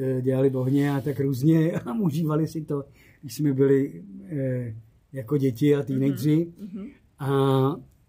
Eh, 0.00 0.22
dělali 0.22 0.50
bohně 0.50 0.90
a 0.90 1.00
tak 1.00 1.20
různě 1.20 1.72
a 1.86 1.92
užívali 2.00 2.46
si 2.46 2.64
to, 2.64 2.84
když 3.20 3.34
jsme 3.34 3.52
byli 3.52 4.02
eh, 4.24 4.74
jako 5.12 5.36
děti 5.36 5.74
a 5.74 5.82
teenageři. 5.82 6.52
Mhm. 6.58 6.86
A, 7.18 7.30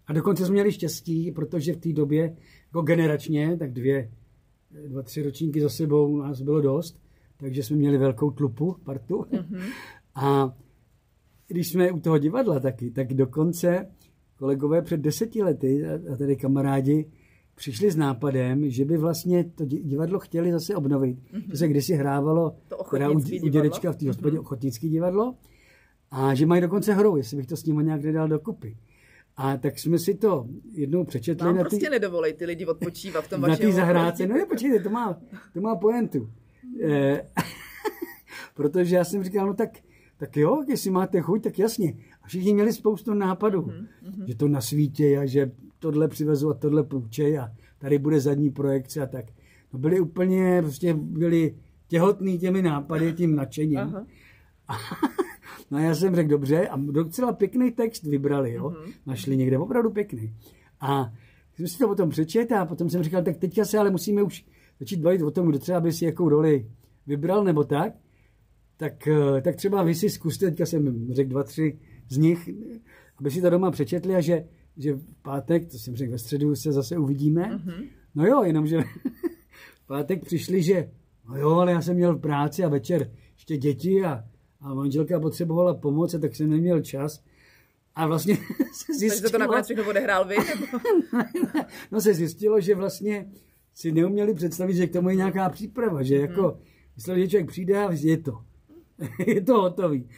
a 0.06 0.12
dokonce 0.12 0.46
jsme 0.46 0.52
měli 0.52 0.72
štěstí, 0.72 1.32
protože 1.32 1.72
v 1.72 1.76
té 1.76 1.92
době, 1.92 2.36
jako 2.66 2.82
generačně, 2.82 3.56
tak 3.56 3.72
dvě, 3.72 4.10
dva, 4.88 5.02
tři 5.02 5.22
ročníky 5.22 5.60
za 5.60 5.68
sebou 5.68 6.16
nás 6.16 6.40
bylo 6.40 6.60
dost, 6.60 7.00
takže 7.36 7.62
jsme 7.62 7.76
měli 7.76 7.98
velkou 7.98 8.30
tlupu, 8.30 8.76
partu. 8.84 9.26
Mhm. 9.32 9.60
A 10.14 10.56
když 11.48 11.68
jsme 11.68 11.92
u 11.92 12.00
toho 12.00 12.18
divadla 12.18 12.60
taky, 12.60 12.90
tak 12.90 13.14
dokonce 13.14 13.86
kolegové 14.36 14.82
před 14.82 15.00
deseti 15.00 15.42
lety, 15.42 15.86
a 15.86 16.16
tady 16.16 16.36
kamarádi, 16.36 17.06
přišli 17.54 17.90
s 17.90 17.96
nápadem, 17.96 18.70
že 18.70 18.84
by 18.84 18.96
vlastně 18.96 19.44
to 19.44 19.64
di- 19.64 19.82
divadlo 19.82 20.18
chtěli 20.18 20.52
zase 20.52 20.76
obnovit. 20.76 21.18
Že 21.50 21.56
se 21.56 21.68
kdysi 21.68 21.94
hrávalo 21.94 22.44
Mhm. 22.44 22.60
To 22.68 22.84
teda 22.90 23.10
u, 23.10 23.12
u? 23.12 23.16
Mhm. 23.18 23.50
dědečka 23.50 23.92
v 23.92 23.96
té 23.96 24.06
hospodě 24.08 24.40
ochotnický 24.40 24.88
divadlo 24.88 25.34
a 26.10 26.34
že 26.34 26.46
mají 26.46 26.62
dokonce 26.62 26.94
hrou, 26.94 27.16
jestli 27.16 27.36
bych 27.36 27.46
to 27.46 27.56
s 27.56 27.64
nimi 27.64 27.84
nějak 27.84 28.02
nedal 28.02 28.28
dokupy. 28.28 28.76
A 29.36 29.56
tak 29.56 29.78
jsme 29.78 29.98
si 29.98 30.14
to 30.14 30.46
jednou 30.72 31.04
přečetli 31.04 31.46
Vám 31.46 31.56
na 31.56 31.62
prostě 31.62 31.90
nedovolej 31.90 32.32
ty 32.32 32.44
lidi 32.44 32.66
odpočívat 32.66 33.24
v 33.24 33.30
tom 33.30 33.40
na 33.40 33.56
té 33.56 33.72
zahrádce. 33.72 34.26
No 34.26 34.34
ne, 34.34 34.46
počkejte, 34.46 34.82
to 34.82 34.90
má, 34.90 35.20
to 35.54 35.60
má 35.60 35.76
poentu. 35.76 36.30
Eh, 36.82 37.30
protože 38.54 38.96
já 38.96 39.04
jsem 39.04 39.24
říkal, 39.24 39.46
no 39.46 39.54
tak, 39.54 39.70
tak 40.16 40.36
jo, 40.36 40.62
jestli 40.68 40.90
máte 40.90 41.20
chuť, 41.20 41.42
tak 41.42 41.58
jasně. 41.58 41.94
A 42.22 42.26
všichni 42.26 42.54
měli 42.54 42.72
spoustu 42.72 43.14
nápadů, 43.14 43.62
mm-hmm. 43.62 44.24
že 44.26 44.34
to 44.36 44.48
nasvítě 44.48 45.18
a 45.18 45.26
že 45.26 45.50
tohle 45.84 46.08
přivezu 46.08 46.50
a 46.50 46.54
tohle 46.54 46.82
půjčej 46.82 47.38
a 47.38 47.52
tady 47.78 47.98
bude 47.98 48.20
zadní 48.20 48.50
projekce 48.50 49.00
a 49.00 49.06
tak. 49.06 49.24
No 49.72 49.78
byli 49.78 50.00
úplně, 50.00 50.62
prostě 50.62 50.94
byli 50.94 51.54
těhotný 51.88 52.38
těmi 52.38 52.62
nápady, 52.62 53.12
tím 53.12 53.36
nadšením. 53.36 53.78
Aha. 53.78 54.06
No 55.70 55.78
a 55.78 55.80
já 55.80 55.94
jsem 55.94 56.14
řekl, 56.14 56.28
dobře, 56.28 56.68
a 56.68 56.76
docela 56.76 57.32
pěkný 57.32 57.70
text 57.70 58.02
vybrali, 58.02 58.52
jo. 58.52 58.70
Mhm. 58.70 58.92
Našli 59.06 59.36
někde, 59.36 59.58
opravdu 59.58 59.90
pěkný. 59.90 60.34
A 60.80 61.12
jsem 61.56 61.68
si 61.68 61.78
to 61.78 61.88
potom 61.88 62.10
přečet 62.10 62.52
a 62.52 62.64
potom 62.64 62.90
jsem 62.90 63.02
říkal, 63.02 63.22
tak 63.22 63.36
teďka 63.36 63.64
se 63.64 63.78
ale 63.78 63.90
musíme 63.90 64.22
už 64.22 64.46
začít 64.80 65.00
bavit 65.00 65.22
o 65.22 65.30
tom, 65.30 65.48
kdo 65.48 65.58
třeba 65.58 65.80
by 65.80 65.92
si 65.92 66.04
jakou 66.04 66.28
roli 66.28 66.70
vybral 67.06 67.44
nebo 67.44 67.64
tak. 67.64 67.92
Tak, 68.76 69.08
eh, 69.08 69.40
tak 69.42 69.56
třeba 69.56 69.82
vy 69.82 69.94
si 69.94 70.10
zkuste, 70.10 70.46
teďka 70.46 70.66
jsem 70.66 71.14
řekl 71.14 71.30
dva, 71.30 71.42
tři 71.42 71.78
z 72.08 72.16
nich, 72.16 72.48
aby 73.16 73.30
si 73.30 73.40
to 73.40 73.50
doma 73.50 73.70
přečetli 73.70 74.14
a 74.14 74.20
že, 74.20 74.44
že 74.76 74.92
v 74.92 75.04
pátek, 75.22 75.70
to 75.70 75.78
jsem 75.78 75.96
řekl 75.96 76.12
ve 76.12 76.18
středu, 76.18 76.56
se 76.56 76.72
zase 76.72 76.98
uvidíme. 76.98 77.46
Mhm. 77.46 77.84
No 78.14 78.26
jo, 78.26 78.42
jenomže 78.42 78.80
v 79.84 79.86
pátek 79.86 80.24
přišli, 80.24 80.62
že 80.62 80.90
no 81.28 81.36
jo, 81.36 81.50
ale 81.50 81.72
já 81.72 81.82
jsem 81.82 81.96
měl 81.96 82.16
v 82.16 82.20
práci 82.20 82.64
a 82.64 82.68
večer 82.68 83.10
ještě 83.32 83.56
děti 83.56 84.04
a, 84.04 84.24
a 84.60 84.74
manželka 84.74 85.20
potřebovala 85.20 85.74
pomoc, 85.74 86.14
a 86.14 86.18
tak 86.18 86.36
jsem 86.36 86.50
neměl 86.50 86.80
čas. 86.80 87.24
A 87.94 88.06
vlastně 88.06 88.36
se 88.72 88.94
zjistilo... 88.94 89.20
Takže 89.20 89.32
to 89.32 89.38
nakonec 89.38 89.66
všechno 89.66 89.88
odehrál 89.88 90.24
vy? 90.24 90.36
no 91.92 92.00
se 92.00 92.14
zjistilo, 92.14 92.60
že 92.60 92.74
vlastně 92.74 93.26
si 93.74 93.92
neuměli 93.92 94.34
představit, 94.34 94.74
že 94.74 94.86
k 94.86 94.92
tomu 94.92 95.08
je 95.08 95.16
nějaká 95.16 95.48
příprava, 95.48 96.02
že 96.02 96.16
jako 96.16 96.42
hmm. 96.42 96.60
mysleli, 96.96 97.20
že 97.20 97.28
člověk 97.28 97.48
přijde 97.48 97.78
a 97.78 97.92
je 97.92 98.18
to. 98.18 98.38
je 99.26 99.40
to 99.40 99.60
hotový. 99.60 100.08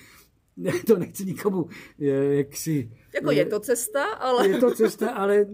to 0.87 0.99
nechci 0.99 1.25
nikomu 1.25 1.69
jak 1.99 2.57
si... 2.57 2.91
Jako 3.15 3.31
je 3.31 3.47
to 3.47 3.61
cesta, 3.61 4.05
ale... 4.05 4.49
Je 4.49 4.59
to 4.59 4.75
cesta, 4.75 5.11
ale 5.11 5.47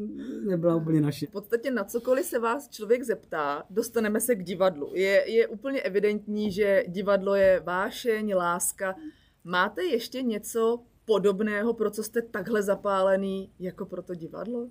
nebyla 0.45 0.77
úplně 0.77 1.01
naše. 1.01 1.27
V 1.27 1.31
podstatě 1.31 1.71
na 1.71 1.85
cokoliv 1.85 2.27
se 2.27 2.39
vás 2.39 2.69
člověk 2.69 3.03
zeptá, 3.03 3.65
dostaneme 3.71 4.21
se 4.21 4.35
k 4.35 4.43
divadlu. 4.43 4.91
Je, 4.95 5.31
je 5.31 5.49
úplně 5.49 5.81
evidentní, 5.81 6.53
že 6.53 6.85
divadlo 6.89 7.35
je 7.35 7.61
vášeň, 7.61 8.35
láska. 8.35 8.95
Máte 9.45 9.85
ještě 9.85 10.23
něco 10.23 10.83
podobného, 11.05 11.75
pro 11.75 11.91
co 11.91 12.03
jste 12.03 12.23
takhle 12.23 12.63
zapálený, 12.63 13.51
jako 13.59 13.87
pro 13.87 14.03
to 14.03 14.15
divadlo? 14.15 14.69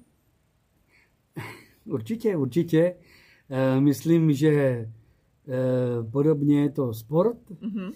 Určitě, 1.86 2.38
určitě. 2.38 2.96
Eh, 3.50 3.82
myslím, 3.82 4.34
že 4.34 4.52
eh, 4.52 4.89
podobně 6.12 6.62
je 6.62 6.70
to 6.70 6.94
sport. 6.94 7.38
Mm-hmm 7.50 7.94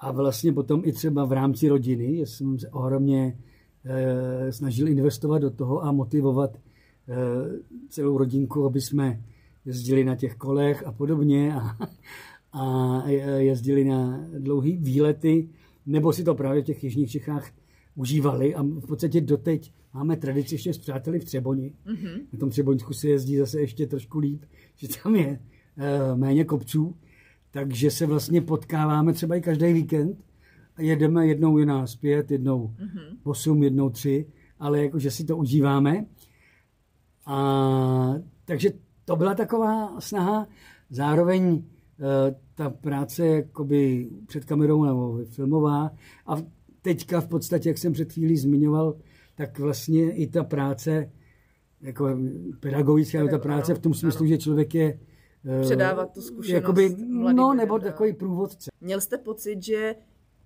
a 0.00 0.12
vlastně 0.12 0.52
potom 0.52 0.82
i 0.84 0.92
třeba 0.92 1.24
v 1.24 1.32
rámci 1.32 1.68
rodiny, 1.68 2.06
jsem 2.06 2.58
se 2.58 2.68
ohromně 2.68 3.38
e, 3.84 4.52
snažil 4.52 4.88
investovat 4.88 5.38
do 5.38 5.50
toho 5.50 5.84
a 5.84 5.92
motivovat 5.92 6.56
e, 6.56 6.60
celou 7.88 8.18
rodinku, 8.18 8.64
aby 8.64 8.80
jsme 8.80 9.22
jezdili 9.64 10.04
na 10.04 10.16
těch 10.16 10.34
kolech 10.34 10.86
a 10.86 10.92
podobně 10.92 11.54
a, 11.54 11.76
a 12.52 13.08
jezdili 13.38 13.84
na 13.84 14.26
dlouhé 14.38 14.70
výlety, 14.76 15.48
nebo 15.86 16.12
si 16.12 16.24
to 16.24 16.34
právě 16.34 16.62
v 16.62 16.64
těch 16.64 16.84
jižních 16.84 17.10
Čechách 17.10 17.50
užívali 17.94 18.54
a 18.54 18.62
v 18.62 18.86
podstatě 18.86 19.20
doteď 19.20 19.72
máme 19.94 20.16
tradici 20.16 20.54
ještě 20.54 20.74
s 20.74 20.78
přáteli 20.78 21.20
v 21.20 21.24
Třeboni. 21.24 21.72
Mm-hmm. 21.86 22.20
Na 22.32 22.38
tom 22.38 22.50
Třeboňsku 22.50 22.94
se 22.94 23.08
jezdí 23.08 23.36
zase 23.36 23.60
ještě 23.60 23.86
trošku 23.86 24.18
líp, 24.18 24.44
že 24.76 24.88
tam 25.02 25.16
je 25.16 25.28
e, 25.76 26.16
méně 26.16 26.44
kopců, 26.44 26.96
takže 27.50 27.90
se 27.90 28.06
vlastně 28.06 28.40
potkáváme 28.40 29.12
třeba 29.12 29.36
i 29.36 29.40
každý 29.40 29.72
víkend 29.72 30.24
a 30.76 30.82
jedeme 30.82 31.26
jednou 31.26 31.58
je 31.58 31.66
nás 31.66 31.96
pět, 31.96 32.30
jednou 32.30 32.68
mm-hmm. 32.68 33.16
osm, 33.24 33.62
jednou 33.62 33.90
tři, 33.90 34.26
ale 34.58 34.82
jakože 34.82 35.10
si 35.10 35.24
to 35.24 35.36
užíváme. 35.36 36.04
A, 37.26 38.14
takže 38.44 38.70
to 39.04 39.16
byla 39.16 39.34
taková 39.34 40.00
snaha. 40.00 40.46
Zároveň 40.90 41.42
e, 41.52 41.62
ta 42.54 42.70
práce 42.70 43.26
jakoby 43.26 44.10
před 44.26 44.44
kamerou 44.44 44.84
nebo 44.84 45.18
filmová 45.24 45.90
a 46.26 46.36
teďka 46.82 47.20
v 47.20 47.28
podstatě, 47.28 47.68
jak 47.68 47.78
jsem 47.78 47.92
před 47.92 48.12
chvílí 48.12 48.36
zmiňoval, 48.36 48.96
tak 49.36 49.58
vlastně 49.58 50.12
i 50.12 50.26
ta 50.26 50.44
práce 50.44 51.10
jako 51.80 52.18
pedagogická, 52.60 53.26
ta 53.26 53.38
práce 53.38 53.74
v 53.74 53.78
tom 53.78 53.94
smyslu, 53.94 54.26
že 54.26 54.38
člověk 54.38 54.74
je 54.74 54.98
předávat 55.60 56.12
tu 56.12 56.20
zkušenost 56.20 56.62
Jakoby, 56.62 56.96
No, 57.08 57.54
nebo 57.54 57.78
takový 57.78 58.12
průvodce. 58.12 58.70
Měl 58.80 59.00
jste 59.00 59.18
pocit, 59.18 59.62
že 59.62 59.94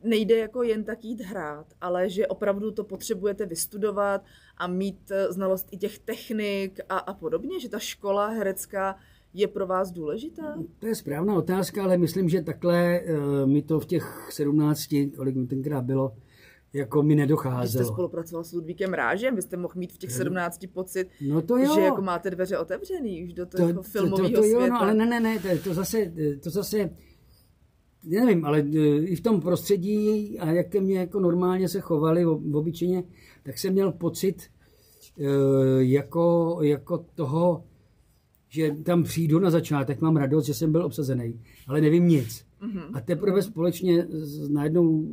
nejde 0.04 0.38
jako 0.38 0.62
jen 0.62 0.84
tak 0.84 1.04
jít 1.04 1.20
hrát, 1.20 1.66
ale 1.80 2.10
že 2.10 2.26
opravdu 2.26 2.70
to 2.70 2.84
potřebujete 2.84 3.46
vystudovat 3.46 4.24
a 4.56 4.66
mít 4.66 5.10
eh, 5.10 5.32
znalost 5.32 5.68
i 5.70 5.76
těch 5.76 5.98
technik 5.98 6.80
a, 6.88 6.98
a 6.98 7.14
podobně, 7.14 7.60
že 7.60 7.68
ta 7.68 7.78
škola 7.78 8.26
herecká 8.26 8.96
je 9.34 9.48
pro 9.48 9.66
vás 9.66 9.90
důležitá? 9.90 10.58
To 10.78 10.86
je 10.86 10.94
správná 10.94 11.34
otázka, 11.34 11.84
ale 11.84 11.96
myslím, 11.98 12.28
že 12.28 12.42
takhle 12.42 13.00
uh, 13.00 13.50
mi 13.50 13.62
to 13.62 13.80
v 13.80 13.86
těch 13.86 14.28
17, 14.30 14.80
kolik 15.16 15.36
mi 15.36 15.46
tenkrát 15.46 15.84
bylo, 15.84 16.16
jako 16.74 17.02
mi 17.02 17.14
nedocházelo. 17.14 17.82
Vy 17.82 17.84
jste 17.84 17.94
spolupracoval 17.94 18.44
s 18.44 18.52
Ludvíkem 18.52 18.94
Rážem, 18.94 19.36
vy 19.36 19.42
jste 19.42 19.56
mohl 19.56 19.74
mít 19.76 19.92
v 19.92 19.98
těch 19.98 20.12
17 20.12 20.64
pocit, 20.72 21.08
no 21.20 21.42
to 21.42 21.56
jo. 21.56 21.74
že 21.74 21.80
jako 21.80 22.02
máte 22.02 22.30
dveře 22.30 22.58
otevřený 22.58 23.24
už 23.24 23.32
do 23.32 23.46
toho 23.46 23.72
to, 23.72 23.82
filmového 23.82 24.28
to, 24.28 24.34
to, 24.34 24.40
to 24.40 24.46
jo, 24.46 24.66
No, 24.66 24.82
ale 24.82 24.94
ne, 24.94 25.06
ne, 25.06 25.20
ne, 25.20 25.38
to, 25.38 25.48
to 25.64 25.74
zase, 25.74 26.12
to 26.42 26.50
zase, 26.50 26.90
nevím, 28.04 28.44
ale 28.44 28.58
e, 28.58 28.98
i 28.98 29.16
v 29.16 29.20
tom 29.20 29.40
prostředí 29.40 30.38
a 30.38 30.50
jak 30.50 30.68
ke 30.68 30.80
mně 30.80 30.98
jako 30.98 31.20
normálně 31.20 31.68
se 31.68 31.80
chovali 31.80 32.24
v 32.24 32.56
obyčejně, 32.56 33.04
tak 33.42 33.58
jsem 33.58 33.72
měl 33.72 33.92
pocit 33.92 34.42
e, 34.42 35.24
jako, 35.84 36.58
jako 36.62 37.04
toho, 37.14 37.64
že 38.48 38.70
tam 38.82 39.02
přijdu 39.02 39.38
na 39.38 39.50
začátek, 39.50 40.00
mám 40.00 40.16
radost, 40.16 40.46
že 40.46 40.54
jsem 40.54 40.72
byl 40.72 40.84
obsazený, 40.84 41.40
ale 41.68 41.80
nevím 41.80 42.08
nic. 42.08 42.44
Mm-hmm. 42.62 42.90
A 42.92 43.00
teprve 43.00 43.42
společně 43.42 44.06
najednou 44.48 45.08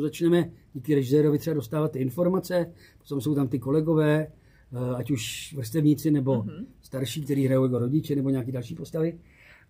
začneme 0.00 0.50
díky 0.72 0.94
režisérovi 0.94 1.38
třeba 1.38 1.54
dostávat 1.54 1.92
ty 1.92 1.98
informace, 1.98 2.72
potom 2.98 3.20
jsou 3.20 3.34
tam 3.34 3.48
ty 3.48 3.58
kolegové, 3.58 4.26
eh, 4.26 4.96
ať 4.96 5.10
už 5.10 5.54
vrstevníci 5.56 6.10
nebo 6.10 6.42
mm-hmm. 6.42 6.66
starší, 6.80 7.24
kteří 7.24 7.46
hrajou 7.46 7.64
jako 7.64 7.78
rodiče 7.78 8.16
nebo 8.16 8.30
nějaké 8.30 8.52
další 8.52 8.74
postavy. 8.74 9.18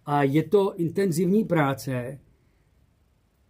A 0.06 0.22
je 0.22 0.42
to 0.42 0.74
intenzivní 0.76 1.44
práce 1.44 2.18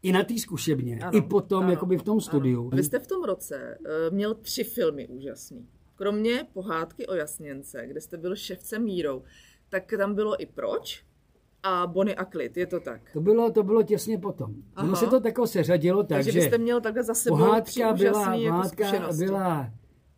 i 0.03 0.13
na 0.13 0.25
té 0.25 0.39
zkušebně, 0.39 0.99
ano, 0.99 1.19
i 1.19 1.23
potom 1.23 1.63
ano, 1.63 1.71
jakoby 1.71 1.99
v 1.99 2.03
tom 2.03 2.21
studiu. 2.21 2.61
Ano. 2.61 2.77
Vy 2.77 2.85
jste 2.85 2.99
v 2.99 3.07
tom 3.07 3.25
roce 3.25 3.79
uh, 3.81 4.15
měl 4.15 4.35
tři 4.35 4.65
filmy 4.65 5.09
úžasný. 5.09 5.69
Kromě 5.95 6.47
pohádky 6.53 7.07
o 7.07 7.15
Jasněnce, 7.15 7.87
kde 7.87 8.01
jste 8.01 8.17
byl 8.17 8.37
ševcem 8.37 8.85
Mírou, 8.85 9.23
tak 9.69 9.93
tam 9.99 10.15
bylo 10.15 10.43
i 10.43 10.47
Proč, 10.47 11.05
a 11.67 11.87
Bonnie 11.87 12.15
a 12.15 12.25
Klid, 12.25 12.57
je 12.57 12.67
to 12.67 12.81
tak? 12.81 13.01
To 13.13 13.21
bylo, 13.21 13.51
to 13.51 13.63
bylo 13.63 13.83
těsně 13.83 14.19
potom. 14.19 14.55
Aha. 14.77 14.87
Ono 14.87 14.97
se 14.97 15.07
to 15.07 15.21
tako 15.21 15.47
seřadilo 15.47 16.03
tak, 16.03 16.09
Takže 16.09 16.33
že 16.33 16.39
byste 16.39 16.59
měl 16.59 16.81
takhle 16.81 17.03
za 17.03 17.15
sebou 17.15 17.37
pohádka 17.37 17.93
byla, 17.93 18.35
jako 18.35 18.57
pohádka 18.57 19.09
byla 19.19 19.71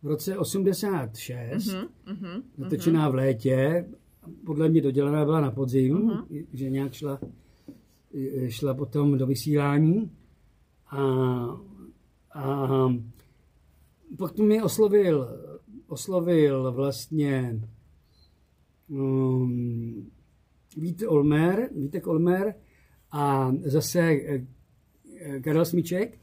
v 0.03 0.07
roce 0.07 0.37
86, 0.37 1.67
uh-huh, 1.67 1.87
uh-huh, 2.07 2.43
natočená 2.57 3.07
uh-huh. 3.07 3.11
v 3.11 3.15
létě, 3.15 3.85
podle 4.45 4.69
mě 4.69 4.81
dodělaná 4.81 5.25
byla 5.25 5.41
na 5.41 5.51
podzim, 5.51 5.97
uh-huh. 5.97 6.45
že 6.53 6.69
nějak 6.69 6.93
šla, 6.93 7.19
šla 8.47 8.73
potom 8.73 9.17
do 9.17 9.27
vysílání 9.27 10.11
a, 10.87 11.01
a 12.33 12.69
potom 14.17 14.45
mě 14.45 14.63
oslovil, 14.63 15.27
oslovil 15.87 16.71
vlastně 16.71 17.61
um, 18.89 20.11
Vít 20.77 21.03
Olmer, 21.07 21.69
Vítek 21.75 22.07
Olmer 22.07 22.55
a 23.11 23.51
zase 23.63 23.99
eh, 23.99 24.41
eh, 25.19 25.39
Karel 25.39 25.65
Smíček. 25.65 26.19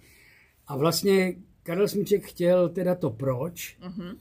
A 0.67 0.77
vlastně 0.77 1.35
Karel 1.63 1.89
Smíček 1.89 2.25
chtěl 2.25 2.69
teda 2.69 2.95
to 2.95 3.11
proč. 3.11 3.79
Uh-huh. 3.89 4.17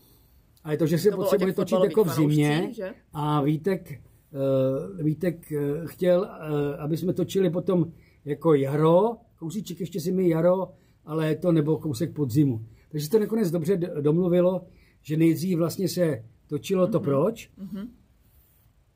A 0.63 0.71
je 0.71 0.77
to, 0.77 0.85
že 0.85 0.97
se 0.97 1.09
to 1.09 1.17
potřebuje 1.17 1.53
točit 1.53 1.77
jako 1.83 2.03
v 2.03 2.09
zimě. 2.09 2.71
A 3.13 3.41
Vítek, 3.41 4.01
uh, 4.31 5.05
Vítek 5.05 5.51
uh, 5.51 5.87
chtěl, 5.87 6.21
uh, 6.21 6.81
aby 6.81 6.97
jsme 6.97 7.13
točili 7.13 7.49
potom 7.49 7.91
jako 8.25 8.53
jaro, 8.53 9.17
kousíček 9.35 9.79
ještě 9.79 9.99
si 9.99 10.11
mi 10.11 10.29
jaro, 10.29 10.67
ale 11.05 11.35
to 11.35 11.51
nebo 11.51 11.77
kousek 11.77 12.13
podzimu. 12.13 12.65
Takže 12.89 13.09
to 13.09 13.19
nakonec 13.19 13.51
dobře 13.51 13.77
domluvilo, 14.01 14.65
že 15.01 15.17
nejdřív 15.17 15.57
vlastně 15.57 15.89
se 15.89 16.23
točilo 16.47 16.87
to 16.87 16.99
uh-huh. 16.99 17.03
proč. 17.03 17.49
Uh-huh. 17.61 17.87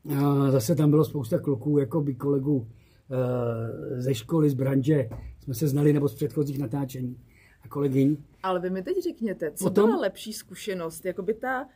A 0.08 0.50
zase 0.50 0.74
tam 0.74 0.90
bylo 0.90 1.04
spousta 1.04 1.38
kluků, 1.38 1.78
jako 1.78 2.00
by 2.00 2.14
kolegů 2.14 2.68
eh, 3.10 4.02
ze 4.02 4.14
školy, 4.14 4.50
z 4.50 4.54
branže, 4.54 5.08
jsme 5.42 5.54
se 5.54 5.68
znali 5.68 5.92
nebo 5.92 6.08
z 6.08 6.14
předchozích 6.14 6.58
natáčení 6.58 7.16
a 7.62 7.68
kolegyň. 7.68 8.16
Ale 8.42 8.60
vy 8.60 8.70
mi 8.70 8.82
teď 8.82 9.02
řekněte, 9.02 9.50
co 9.50 9.64
potom... 9.64 9.90
byla 9.90 10.00
lepší 10.00 10.32
zkušenost, 10.32 11.04
jako 11.04 11.22
by 11.22 11.34
ta 11.34 11.62
uh, 11.62 11.68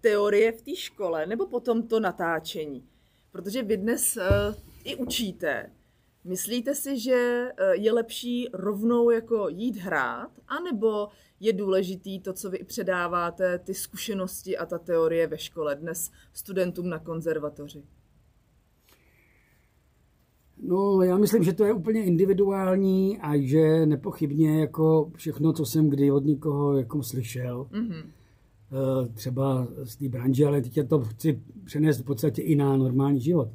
teorie 0.00 0.52
v 0.52 0.62
té 0.62 0.76
škole, 0.76 1.26
nebo 1.26 1.46
potom 1.46 1.82
to 1.82 2.00
natáčení? 2.00 2.84
Protože 3.32 3.62
vy 3.62 3.76
dnes 3.76 4.16
uh, 4.16 4.54
i 4.84 4.96
učíte. 4.96 5.70
Myslíte 6.24 6.74
si, 6.74 6.98
že 6.98 7.48
je 7.72 7.92
lepší 7.92 8.48
rovnou 8.52 9.10
jako 9.10 9.48
jít 9.48 9.76
hrát, 9.76 10.30
anebo 10.48 11.08
je 11.40 11.52
důležitý 11.52 12.20
to, 12.20 12.32
co 12.32 12.50
vy 12.50 12.58
předáváte, 12.64 13.58
ty 13.58 13.74
zkušenosti 13.74 14.58
a 14.58 14.66
ta 14.66 14.78
teorie 14.78 15.26
ve 15.26 15.38
škole 15.38 15.74
dnes 15.74 16.10
studentům 16.32 16.88
na 16.88 16.98
konzervatoři? 16.98 17.82
No, 20.62 21.02
já 21.02 21.18
myslím, 21.18 21.42
že 21.42 21.52
to 21.52 21.64
je 21.64 21.72
úplně 21.72 22.04
individuální 22.04 23.18
a 23.18 23.36
že 23.36 23.86
nepochybně 23.86 24.60
jako 24.60 25.10
všechno, 25.16 25.52
co 25.52 25.66
jsem 25.66 25.90
kdy 25.90 26.10
od 26.10 26.24
někoho 26.24 26.76
jako 26.76 27.02
slyšel, 27.02 27.68
mm-hmm. 27.72 28.04
třeba 29.14 29.68
z 29.84 29.96
té 29.96 30.08
branže, 30.08 30.46
ale 30.46 30.60
teď 30.60 30.88
to 30.88 31.00
chci 31.00 31.42
přenést 31.64 32.00
v 32.00 32.04
podstatě 32.04 32.42
i 32.42 32.56
na 32.56 32.76
normální 32.76 33.20
život. 33.20 33.48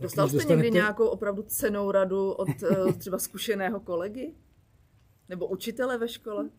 Dostal 0.00 0.28
jste 0.28 0.36
dostanete... 0.36 0.62
někdy 0.62 0.76
nějakou 0.76 1.06
opravdu 1.06 1.42
cenou 1.42 1.90
radu 1.90 2.32
od 2.32 2.48
eh, 2.48 2.92
třeba 2.98 3.18
zkušeného 3.18 3.80
kolegy? 3.80 4.34
Nebo 5.28 5.46
učitele 5.46 5.98
ve 5.98 6.08
škole? 6.08 6.50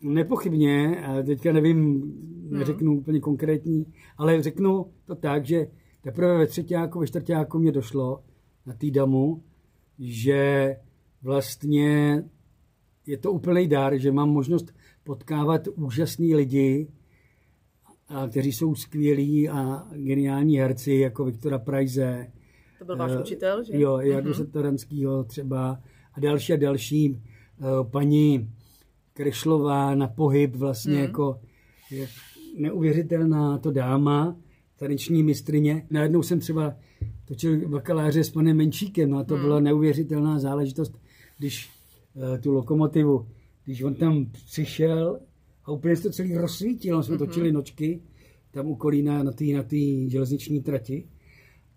Nepochybně, 0.00 1.04
teďka 1.26 1.52
nevím, 1.52 2.02
neřeknu 2.50 2.90
hmm. 2.90 2.98
úplně 2.98 3.20
konkrétní, 3.20 3.86
ale 4.18 4.42
řeknu 4.42 4.92
to 5.04 5.14
tak, 5.14 5.44
že 5.44 5.66
teprve 6.02 6.38
ve 6.38 6.46
třetíku, 6.46 6.98
ve 6.98 7.06
čtvrtíku 7.06 7.58
mě 7.58 7.72
došlo 7.72 8.24
na 8.66 8.74
té 8.74 8.90
damu, 8.90 9.42
že 9.98 10.76
vlastně 11.22 12.24
je 13.06 13.18
to 13.18 13.32
úplný 13.32 13.68
dár, 13.68 13.98
že 13.98 14.12
mám 14.12 14.30
možnost 14.30 14.74
potkávat 15.04 15.68
úžasný 15.68 16.34
lidi, 16.34 16.88
a 18.08 18.28
kteří 18.28 18.52
jsou 18.52 18.74
skvělí 18.74 19.48
a 19.48 19.86
geniální 19.92 20.58
herci, 20.58 20.92
jako 20.92 21.24
Viktora 21.24 21.58
Prajze. 21.58 22.32
To 22.82 22.86
byl 22.86 22.96
váš 22.96 23.12
uh, 23.12 23.20
učitel, 23.20 23.64
že? 23.64 23.80
Jo, 23.80 23.98
Jardu 23.98 24.30
mm-hmm. 24.30 24.36
Satoranskýho 24.36 25.24
třeba 25.24 25.80
a 26.14 26.20
další 26.20 26.52
a 26.52 26.56
další. 26.56 27.10
Uh, 27.10 27.90
paní 27.90 28.50
Krešlová 29.12 29.94
na 29.94 30.08
pohyb 30.08 30.56
vlastně 30.56 30.94
mm. 30.94 31.00
jako 31.00 31.40
je 31.90 32.08
neuvěřitelná 32.58 33.58
to 33.58 33.70
dáma, 33.70 34.36
taneční 34.76 35.22
mistrině. 35.22 35.86
Najednou 35.90 36.22
jsem 36.22 36.40
třeba 36.40 36.74
točil 37.24 37.68
bakaláře 37.68 38.24
s 38.24 38.30
panem 38.30 38.56
Menšíkem, 38.56 39.10
no 39.10 39.18
a 39.18 39.24
to 39.24 39.36
mm. 39.36 39.42
byla 39.42 39.60
neuvěřitelná 39.60 40.38
záležitost, 40.38 40.98
když 41.38 41.70
uh, 42.14 42.38
tu 42.38 42.52
lokomotivu, 42.52 43.26
když 43.64 43.82
on 43.82 43.94
tam 43.94 44.26
přišel 44.44 45.20
a 45.64 45.72
úplně 45.72 45.96
se 45.96 46.02
to 46.02 46.10
celý 46.10 46.36
rozsvítilo. 46.36 47.02
Jsme 47.02 47.14
mm-hmm. 47.14 47.18
točili 47.18 47.52
nočky 47.52 48.02
tam 48.50 48.66
u 48.66 48.76
Kolína 48.76 49.22
na 49.22 49.32
té 49.32 49.44
na 49.44 49.64
železniční 50.06 50.62
trati. 50.62 51.04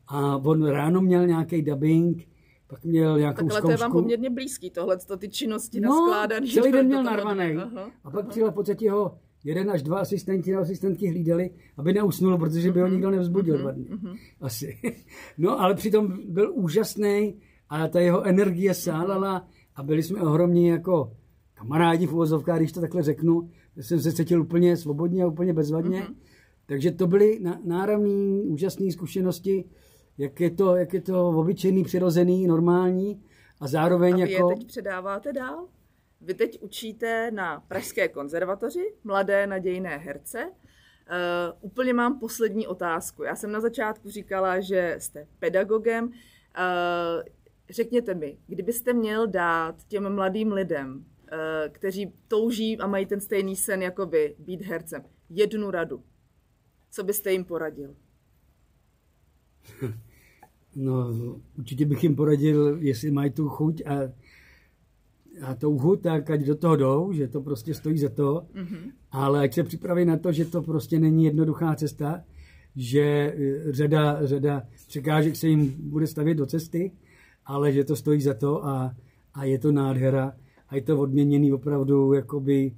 A 0.08 0.38
on 0.38 0.66
ráno 0.66 1.02
měl 1.02 1.28
nějaký 1.28 1.62
dubbing, 1.62 2.28
pak 2.68 2.84
měl 2.84 3.20
nějakou 3.20 3.36
Takhle 3.36 3.52
zkoušku. 3.52 3.68
to 3.68 3.72
je 3.72 3.78
vám 3.78 3.92
poměrně 3.92 4.30
blízký, 4.30 4.70
tohle, 4.70 4.98
to 4.98 5.18
ty 5.18 5.30
činnosti 5.30 5.80
no, 5.80 5.90
naskládaný. 5.90 6.52
celý 6.52 6.72
den 6.72 6.86
měl 6.86 7.04
narvaný. 7.14 7.56
A 8.04 8.12
pak 8.12 8.28
přijel 8.28 8.52
v 8.52 8.54
podstatě 8.54 8.92
ho 8.92 9.18
jeden 9.46 9.72
až 9.72 9.84
dva 9.84 10.00
asistenti 10.00 10.52
nebo 10.52 10.62
asistentky 10.62 11.08
hlídali, 11.08 11.50
aby 11.78 11.94
neusnul, 11.94 12.38
protože 12.38 12.72
by 12.72 12.82
ho 12.82 12.88
nikdo 12.88 13.12
nevzbudil 13.12 13.58
mm-hmm, 13.58 13.88
mm-hmm. 13.88 14.18
Asi. 14.42 14.78
No, 15.38 15.62
ale 15.62 15.76
přitom 15.76 16.20
byl 16.28 16.52
úžasný 16.54 17.36
a 17.70 17.88
ta 17.88 18.00
jeho 18.00 18.24
energie 18.24 18.74
sálala 18.74 19.48
a 19.76 19.84
byli 19.84 20.04
jsme 20.04 20.22
ohromní 20.22 20.68
jako 20.68 21.14
kamarádi 21.54 22.08
v 22.08 22.14
uvozovkách, 22.14 22.58
když 22.58 22.72
to 22.72 22.82
takhle 22.82 23.04
řeknu, 23.04 23.50
jsem 23.78 24.00
se 24.00 24.14
cítil 24.14 24.42
úplně 24.42 24.78
svobodně 24.78 25.24
a 25.24 25.28
úplně 25.28 25.54
bezvadně. 25.54 26.02
Mm-hmm. 26.02 26.16
Takže 26.66 26.92
to 26.92 27.08
byly 27.08 27.40
náravné, 27.64 28.42
úžasné 28.44 28.92
zkušenosti, 28.92 29.66
jak 30.18 30.40
je, 30.40 30.52
to, 30.52 30.76
jak 30.76 30.94
je 30.94 31.02
to 31.02 31.30
obyčejný, 31.30 31.84
přirozený, 31.84 32.48
normální 32.48 33.24
a 33.60 33.68
zároveň 33.68 34.14
a 34.14 34.26
vy 34.26 34.32
jako... 34.32 34.50
je 34.50 34.56
teď 34.56 34.68
předáváte 34.68 35.34
dál? 35.34 35.68
Vy 36.22 36.34
teď 36.34 36.62
učíte 36.62 37.32
na 37.32 37.60
Pražské 37.68 38.08
konzervatoři 38.08 38.94
mladé 39.04 39.48
nadějné 39.48 39.98
herce. 39.98 40.46
Uh, 40.46 41.58
úplně 41.62 41.94
mám 41.94 42.20
poslední 42.20 42.68
otázku. 42.68 43.24
Já 43.24 43.36
jsem 43.36 43.52
na 43.52 43.60
začátku 43.60 44.10
říkala, 44.10 44.60
že 44.60 44.96
jste 45.00 45.28
pedagogem. 45.40 46.06
Uh, 46.06 46.12
řekněte 47.70 48.14
mi, 48.14 48.38
kdybyste 48.48 48.94
měl 48.94 49.28
dát 49.28 49.76
těm 49.88 50.16
mladým 50.16 50.52
lidem 50.52 51.06
Eh, 51.32 51.70
kteří 51.70 52.14
touží 52.28 52.78
a 52.78 52.88
mají 52.88 53.06
ten 53.06 53.22
stejný 53.22 53.56
sen 53.56 53.82
jako 53.82 54.06
vy, 54.06 54.36
být 54.40 54.62
hercem. 54.62 55.04
Jednu 55.30 55.72
radu. 55.72 56.04
Co 56.92 57.04
byste 57.04 57.32
jim 57.32 57.46
poradil? 57.46 57.96
No, 60.76 61.08
určitě 61.58 61.86
bych 61.86 62.04
jim 62.04 62.16
poradil, 62.16 62.78
jestli 62.80 63.12
mají 63.12 63.32
tu 63.32 63.50
chuť 63.50 63.82
a, 63.86 64.00
a 65.42 65.56
touhu, 65.56 65.96
tak 65.96 66.30
ať 66.30 66.42
do 66.42 66.56
toho 66.56 66.76
jdou, 66.76 67.12
že 67.12 67.28
to 67.28 67.42
prostě 67.42 67.74
stojí 67.74 67.98
za 67.98 68.10
to, 68.10 68.46
mm-hmm. 68.56 68.92
ale 69.12 69.40
ať 69.40 69.54
se 69.54 69.64
připraví 69.64 70.06
na 70.06 70.18
to, 70.18 70.32
že 70.32 70.46
to 70.46 70.62
prostě 70.62 71.00
není 71.00 71.26
jednoduchá 71.26 71.76
cesta, 71.76 72.24
že 72.76 73.02
eh, 73.02 73.72
řada, 73.72 74.26
řada 74.26 74.64
překážek 74.88 75.36
se 75.36 75.48
jim 75.48 75.76
bude 75.80 76.08
stavět 76.08 76.36
do 76.36 76.46
cesty, 76.46 76.92
ale 77.46 77.72
že 77.72 77.84
to 77.84 77.96
stojí 77.96 78.22
za 78.22 78.34
to 78.34 78.66
a, 78.66 78.96
a 79.34 79.44
je 79.44 79.60
to 79.60 79.72
nádhera 79.72 80.34
a 80.70 80.76
je 80.76 80.82
to 80.82 81.00
odměněný 81.00 81.54
opravdu 81.54 82.14
jakoby 82.14 82.76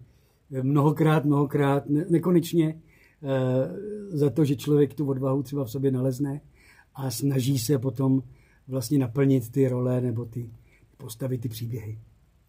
mnohokrát, 0.62 1.26
mnohokrát, 1.26 1.90
ne, 1.90 2.06
nekonečně 2.10 2.68
e, 2.68 2.78
za 4.18 4.30
to, 4.30 4.46
že 4.46 4.56
člověk 4.56 4.94
tu 4.94 5.10
odvahu 5.10 5.44
třeba 5.44 5.66
v 5.66 5.72
sobě 5.72 5.92
nalezne 5.92 6.42
a 6.98 7.12
snaží 7.12 7.60
se 7.60 7.80
potom 7.80 8.24
vlastně 8.68 8.98
naplnit 9.00 9.52
ty 9.52 9.68
role 9.68 10.02
nebo 10.02 10.26
ty 10.26 10.50
postavy, 10.98 11.38
ty 11.38 11.50
příběhy. 11.50 12.00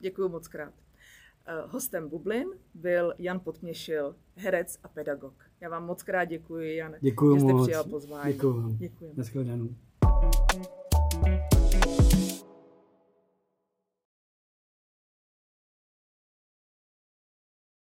Děkuji 0.00 0.28
moc 0.28 0.48
krát. 0.48 0.74
Eh, 1.46 1.52
hostem 1.68 2.08
Bublin 2.08 2.48
byl 2.74 3.14
Jan 3.18 3.40
Potměšil, 3.40 4.14
herec 4.36 4.78
a 4.82 4.88
pedagog. 4.88 5.34
Já 5.60 5.68
vám 5.68 5.86
moc 5.86 6.02
krát 6.02 6.24
děkuji, 6.24 6.76
Jan, 6.76 6.94
děkuji 7.00 7.36
že 7.36 7.40
jste 7.40 7.52
moc. 7.52 7.66
přijal 7.66 7.84
pozvání. 7.84 8.32
Děkuji 8.32 8.52
vám. 8.52 8.76
Děkuji. 8.76 9.12
Naschledanou. 9.16 9.68